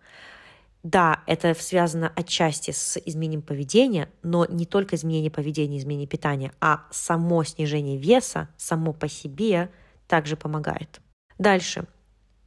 Да, 0.84 1.22
это 1.26 1.54
связано 1.54 2.12
отчасти 2.14 2.70
с 2.70 2.96
изменением 3.04 3.42
поведения, 3.42 4.08
но 4.22 4.46
не 4.46 4.64
только 4.64 4.94
изменение 4.96 5.30
поведения, 5.30 5.78
изменение 5.78 6.06
питания, 6.06 6.52
а 6.60 6.86
само 6.90 7.42
снижение 7.42 7.98
веса 7.98 8.48
само 8.56 8.92
по 8.92 9.08
себе 9.08 9.70
также 10.06 10.36
помогает. 10.36 11.00
Дальше. 11.38 11.84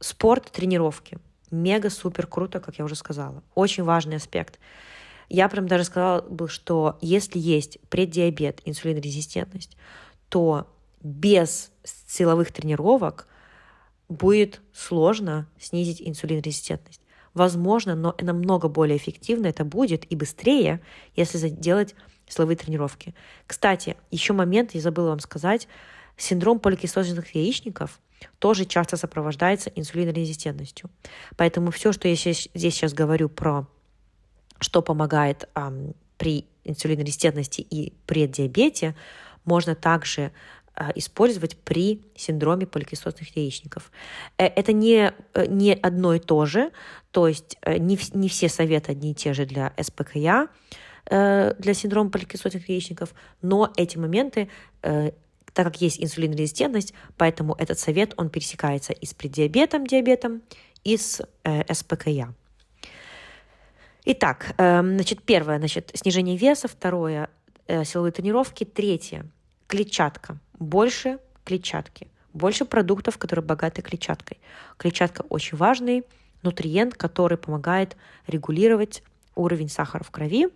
Спорт, 0.00 0.50
тренировки. 0.50 1.18
Мега-супер 1.50 2.26
круто, 2.26 2.58
как 2.60 2.78
я 2.78 2.84
уже 2.84 2.96
сказала. 2.96 3.42
Очень 3.54 3.84
важный 3.84 4.16
аспект. 4.16 4.58
Я 5.32 5.48
прям 5.48 5.66
даже 5.66 5.84
сказала 5.84 6.20
бы, 6.20 6.46
что 6.46 6.98
если 7.00 7.38
есть 7.38 7.78
преддиабет, 7.88 8.60
инсулинорезистентность, 8.66 9.78
то 10.28 10.66
без 11.02 11.72
силовых 12.06 12.52
тренировок 12.52 13.26
будет 14.10 14.60
сложно 14.74 15.48
снизить 15.58 16.02
инсулинорезистентность. 16.02 17.00
Возможно, 17.32 17.94
но 17.94 18.14
намного 18.20 18.68
более 18.68 18.98
эффективно 18.98 19.46
это 19.46 19.64
будет 19.64 20.04
и 20.12 20.16
быстрее, 20.16 20.82
если 21.16 21.48
делать 21.48 21.94
силовые 22.28 22.58
тренировки. 22.58 23.14
Кстати, 23.46 23.96
еще 24.10 24.34
момент, 24.34 24.74
я 24.74 24.82
забыла 24.82 25.08
вам 25.08 25.20
сказать, 25.20 25.66
синдром 26.18 26.60
поликистозных 26.60 27.34
яичников 27.34 28.00
тоже 28.38 28.66
часто 28.66 28.98
сопровождается 28.98 29.70
инсулинорезистентностью. 29.74 30.90
Поэтому 31.38 31.70
все, 31.70 31.90
что 31.92 32.06
я 32.06 32.16
здесь 32.16 32.50
сейчас 32.54 32.92
говорю 32.92 33.30
про 33.30 33.66
что 34.62 34.82
помогает 34.82 35.48
эм, 35.54 35.94
при 36.18 36.46
инсулинорезистентности 36.64 37.60
и 37.60 37.92
преддиабете, 38.06 38.94
можно 39.44 39.74
также 39.74 40.32
э, 40.76 40.90
использовать 40.94 41.56
при 41.56 42.02
синдроме 42.14 42.66
поликистозных 42.66 43.36
яичников. 43.36 43.90
Э, 44.38 44.46
это 44.46 44.72
не, 44.72 45.12
э, 45.34 45.46
не 45.46 45.74
одно 45.74 46.14
и 46.14 46.18
то 46.18 46.46
же, 46.46 46.70
то 47.10 47.28
есть 47.28 47.58
не, 47.66 47.98
не 48.14 48.28
все 48.28 48.48
советы 48.48 48.92
одни 48.92 49.10
и 49.10 49.14
те 49.14 49.34
же 49.34 49.44
для 49.44 49.72
СПКЯ, 49.80 50.48
для 51.04 51.74
синдрома 51.74 52.10
поликистозных 52.10 52.68
яичников, 52.68 53.12
но 53.42 53.72
эти 53.76 53.98
моменты 53.98 54.48
так 54.80 55.66
как 55.66 55.80
есть 55.80 56.02
инсулинорезистентность, 56.02 56.94
поэтому 57.16 57.54
этот 57.58 57.78
совет, 57.78 58.14
он 58.16 58.30
пересекается 58.30 58.92
и 58.92 59.06
с 59.06 59.14
преддиабетом, 59.14 59.86
диабетом, 59.86 60.42
и 60.84 60.96
с 60.96 61.20
э, 61.44 61.72
СПКЯ. 61.72 62.34
Итак, 64.04 64.54
э, 64.58 64.80
значит, 64.80 65.22
первое, 65.22 65.58
значит, 65.58 65.92
снижение 65.94 66.36
веса, 66.36 66.66
второе, 66.66 67.30
э, 67.68 67.84
силовые 67.84 68.12
тренировки, 68.12 68.64
третье, 68.64 69.26
клетчатка, 69.68 70.38
больше 70.58 71.18
клетчатки, 71.44 72.08
больше 72.32 72.64
продуктов, 72.64 73.16
которые 73.18 73.44
богаты 73.44 73.80
клетчаткой. 73.80 74.38
Клетчатка 74.76 75.22
очень 75.28 75.56
важный 75.56 76.04
нутриент, 76.42 76.94
который 76.94 77.38
помогает 77.38 77.96
регулировать 78.26 79.04
уровень 79.36 79.68
сахара 79.68 80.02
в 80.02 80.10
крови. 80.10 80.48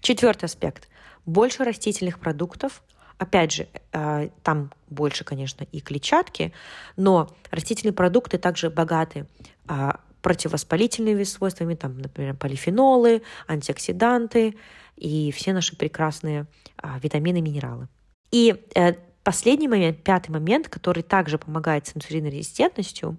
Четвертый 0.00 0.44
аспект. 0.44 0.88
Больше 1.24 1.64
растительных 1.64 2.18
продуктов, 2.18 2.82
Опять 3.18 3.52
же, 3.52 3.66
э, 3.92 4.28
там 4.42 4.70
больше, 4.90 5.24
конечно, 5.24 5.64
и 5.72 5.80
клетчатки, 5.80 6.52
но 6.96 7.34
растительные 7.50 7.94
продукты 7.94 8.36
также 8.36 8.68
богаты 8.68 9.26
а, 9.66 10.00
противовоспалительными 10.26 11.22
свойствами, 11.22 11.76
там, 11.76 11.98
например, 11.98 12.34
полифенолы, 12.34 13.22
антиоксиданты 13.46 14.56
и 14.96 15.30
все 15.30 15.52
наши 15.52 15.76
прекрасные 15.76 16.46
а, 16.78 16.98
витамины, 16.98 17.40
минералы. 17.40 17.86
И 18.32 18.60
э, 18.74 18.94
последний 19.22 19.68
момент, 19.68 20.02
пятый 20.02 20.32
момент, 20.32 20.68
который 20.68 21.04
также 21.04 21.38
помогает 21.38 21.86
с 21.86 21.96
инсулинорезистентностью, 21.96 23.16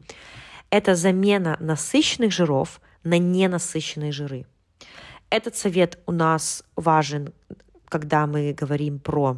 это 0.69 0.95
замена 0.95 1.55
насыщенных 1.61 2.33
жиров 2.33 2.81
на 3.05 3.17
ненасыщенные 3.17 4.11
жиры. 4.11 4.45
Этот 5.29 5.55
совет 5.55 5.99
у 6.07 6.11
нас 6.11 6.65
важен, 6.75 7.33
когда 7.87 8.27
мы 8.27 8.51
говорим 8.51 8.99
про 8.99 9.37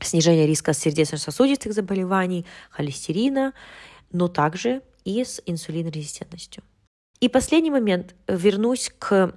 снижение 0.00 0.46
риска 0.46 0.72
сердечно-сосудистых 0.72 1.72
заболеваний, 1.72 2.46
холестерина, 2.70 3.54
но 4.12 4.28
также 4.28 4.82
и 5.04 5.24
с 5.24 5.42
инсулинорезистентностью. 5.46 6.62
И 7.20 7.28
последний 7.28 7.70
момент. 7.70 8.14
Вернусь 8.26 8.90
к 8.98 9.34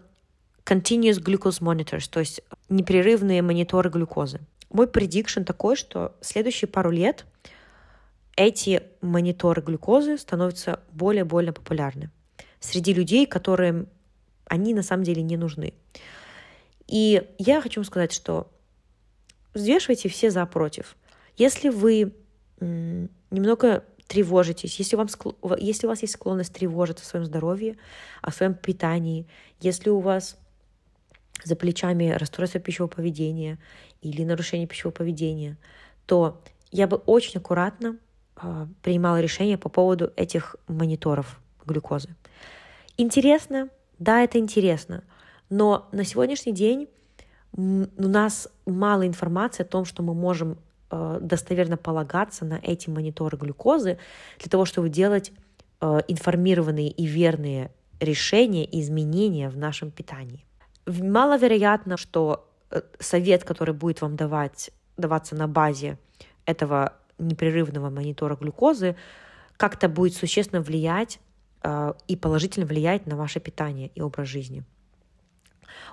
continuous 0.66 1.22
glucose 1.22 1.62
monitors, 1.62 2.10
то 2.10 2.20
есть 2.20 2.42
непрерывные 2.70 3.42
мониторы 3.42 3.90
глюкозы. 3.90 4.40
Мой 4.70 4.88
предикшн 4.88 5.44
такой, 5.44 5.76
что 5.76 6.16
следующие 6.22 6.68
пару 6.68 6.90
лет 6.90 7.26
эти 8.36 8.84
мониторы 9.02 9.62
глюкозы 9.62 10.18
становятся 10.18 10.80
более-более 10.92 11.54
популярны 11.54 12.10
среди 12.60 12.94
людей, 12.94 13.26
которым 13.26 13.88
они 14.46 14.74
на 14.74 14.84
самом 14.84 15.04
деле 15.04 15.22
не 15.22 15.38
нужны. 15.38 15.74
И 16.88 17.22
я 17.38 17.62
хочу 17.62 17.82
вам 17.82 17.86
сказать, 17.86 18.12
что 18.12 18.52
взвешивайте 19.54 20.10
все 20.10 20.32
за 20.32 20.46
против. 20.46 20.96
Если 21.38 21.70
вы 21.70 22.14
немного 22.60 23.84
тревожитесь, 24.08 24.78
если, 24.80 24.96
вам, 24.96 25.08
если 25.58 25.88
у 25.88 25.90
вас 25.90 26.02
есть 26.02 26.14
склонность 26.14 26.54
тревожиться 26.54 27.04
о 27.04 27.08
своем 27.08 27.26
здоровье, 27.26 27.78
о 28.22 28.32
своем 28.32 28.54
питании, 28.54 29.28
если 29.60 29.90
у 29.90 30.00
вас 30.00 30.38
за 31.44 31.56
плечами 31.56 32.10
расстройство 32.10 32.60
пищевого 32.60 32.90
поведения 32.90 33.60
или 34.02 34.24
нарушение 34.24 34.68
пищевого 34.68 34.94
поведения, 34.94 35.58
то 36.06 36.42
я 36.72 36.88
бы 36.88 36.98
очень 36.98 37.40
аккуратно 37.40 37.98
э, 38.36 38.68
принимала 38.82 39.20
решение 39.22 39.58
по 39.58 39.70
поводу 39.70 40.12
этих 40.16 40.56
мониторов 40.68 41.40
глюкозы. 41.66 42.10
Интересно, 42.98 43.70
да, 44.00 44.22
это 44.24 44.38
интересно, 44.38 45.04
но 45.50 45.88
на 45.92 46.04
сегодняшний 46.04 46.54
день 46.54 46.88
у 47.56 47.86
нас 47.98 48.50
мало 48.66 49.06
информации 49.08 49.64
о 49.64 49.68
том, 49.68 49.86
что 49.86 50.02
мы 50.02 50.14
можем 50.14 50.58
достоверно 51.22 51.78
полагаться 51.78 52.46
на 52.46 52.60
эти 52.62 52.90
мониторы 52.90 53.38
глюкозы 53.38 53.98
для 54.40 54.50
того, 54.50 54.66
чтобы 54.66 54.90
делать 54.90 55.32
э, 55.82 56.02
информированные 56.08 56.90
и 56.90 57.06
верные 57.06 57.72
решения 58.00 58.66
и 58.66 58.82
изменения 58.82 59.50
в 59.50 59.58
нашем 59.58 59.92
питании. 59.92 60.46
Маловероятно, 60.86 61.98
что 61.98 62.50
э, 62.70 62.82
совет, 63.00 63.44
который 63.44 63.74
будет 63.74 64.02
вам 64.02 64.16
давать, 64.16 64.72
даваться 64.98 65.36
на 65.36 65.48
базе 65.48 65.98
этого 66.46 66.94
непрерывного 67.18 67.90
монитора 67.90 68.36
глюкозы, 68.36 68.96
как-то 69.58 69.88
будет 69.88 70.16
существенно 70.16 70.62
влиять 70.62 71.20
и 72.10 72.18
положительно 72.18 72.66
влиять 72.66 73.06
на 73.06 73.16
ваше 73.16 73.40
питание 73.40 73.90
и 73.96 74.02
образ 74.02 74.28
жизни. 74.28 74.66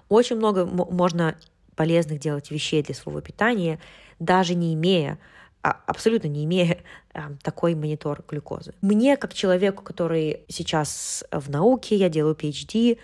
Очень 0.08 0.36
много 0.36 0.66
можно 0.66 1.36
полезных 1.76 2.18
делать 2.18 2.50
вещей 2.50 2.82
для 2.82 2.94
своего 2.94 3.20
питания, 3.20 3.78
даже 4.20 4.54
не 4.54 4.74
имея 4.74 5.18
а, 5.62 5.78
абсолютно 5.86 6.28
не 6.28 6.44
имея 6.44 6.78
а, 7.12 7.32
такой 7.42 7.74
монитор 7.74 8.24
глюкозы. 8.26 8.74
Мне, 8.80 9.16
как 9.16 9.34
человеку, 9.34 9.82
который 9.82 10.44
сейчас 10.48 11.24
в 11.30 11.50
науке, 11.50 11.96
я 11.96 12.08
делаю 12.08 12.34
PhD, 12.34 12.98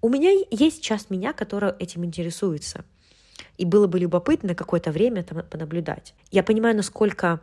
у 0.00 0.08
меня 0.08 0.30
есть 0.50 0.82
часть 0.82 1.10
меня, 1.10 1.32
которая 1.32 1.74
этим 1.78 2.04
интересуется. 2.04 2.84
И 3.56 3.64
было 3.64 3.86
бы 3.86 3.98
любопытно 3.98 4.54
какое-то 4.54 4.90
время 4.90 5.22
там 5.22 5.44
понаблюдать. 5.44 6.14
Я 6.30 6.42
понимаю, 6.42 6.76
насколько 6.76 7.40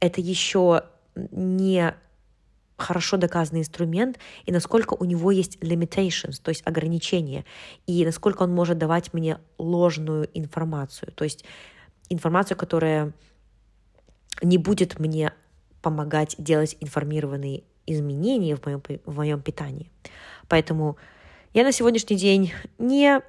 это 0.00 0.20
еще 0.20 0.84
не 1.14 1.94
хорошо 2.76 3.16
доказанный 3.16 3.60
инструмент 3.60 4.18
и 4.46 4.52
насколько 4.52 4.94
у 4.94 5.04
него 5.04 5.30
есть 5.30 5.56
limitations, 5.58 6.40
то 6.42 6.50
есть 6.50 6.62
ограничения, 6.66 7.44
и 7.86 8.04
насколько 8.04 8.42
он 8.42 8.52
может 8.52 8.78
давать 8.78 9.14
мне 9.14 9.38
ложную 9.58 10.28
информацию, 10.34 11.12
то 11.12 11.24
есть 11.24 11.44
информацию, 12.14 12.56
которая 12.56 13.12
не 14.42 14.58
будет 14.58 14.98
мне 14.98 15.32
помогать 15.82 16.34
делать 16.38 16.76
информированные 16.80 17.62
изменения 17.86 18.56
в 18.56 18.64
моем, 18.64 18.82
в 19.04 19.16
моем 19.16 19.42
питании. 19.42 19.90
Поэтому 20.48 20.96
я 21.52 21.64
на 21.64 21.72
сегодняшний 21.72 22.16
день 22.16 22.52
не 22.78 23.20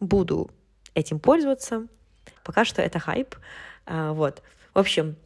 буду 0.00 0.50
этим 0.94 1.18
пользоваться. 1.18 1.86
Пока 2.44 2.64
что 2.64 2.82
это 2.82 2.98
хайп. 2.98 3.34
А, 3.86 4.12
вот. 4.12 4.42
В 4.74 4.78
общем, 4.78 5.16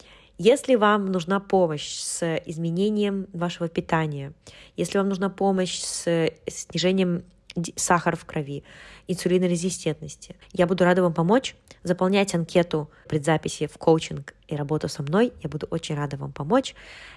Если 0.42 0.74
вам 0.74 1.12
нужна 1.12 1.38
помощь 1.38 1.98
с 1.98 2.40
изменением 2.46 3.26
вашего 3.34 3.68
питания, 3.68 4.32
если 4.74 4.96
вам 4.96 5.10
нужна 5.10 5.28
помощь 5.28 5.78
с 5.78 6.30
снижением 6.46 7.24
сахара 7.76 8.16
в 8.16 8.24
крови, 8.24 8.64
инсулинорезистентности, 9.08 10.36
я 10.52 10.66
буду 10.66 10.84
рада 10.84 11.02
вам 11.02 11.14
помочь. 11.14 11.56
Заполнять 11.82 12.34
анкету 12.34 12.90
предзаписи 13.08 13.66
в 13.66 13.78
коучинг 13.78 14.34
и 14.48 14.56
работу 14.56 14.88
со 14.88 15.02
мной. 15.02 15.32
Я 15.42 15.48
буду 15.48 15.66
очень 15.70 15.94
рада 15.94 16.16
вам 16.16 16.32
помочь. 16.32 16.74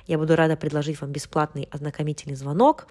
Я 0.08 0.18
буду 0.18 0.36
рада 0.36 0.56
предложить 0.56 1.02
вам 1.02 1.12
бесплатный 1.12 1.68
ознакомительный 1.72 2.36
звонок. 2.36 2.88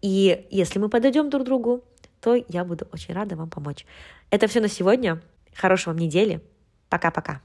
И 0.00 0.46
если 0.50 0.78
мы 0.78 0.88
подойдем 0.88 1.30
друг 1.30 1.44
другу, 1.44 1.84
то 2.20 2.34
я 2.48 2.64
буду 2.64 2.88
очень 2.92 3.14
рада 3.14 3.36
вам 3.36 3.50
помочь. 3.50 3.84
Это 4.30 4.46
все 4.46 4.60
на 4.60 4.68
сегодня. 4.68 5.20
Хорошей 5.54 5.88
вам 5.88 5.98
недели. 5.98 6.40
Пока-пока. 6.88 7.42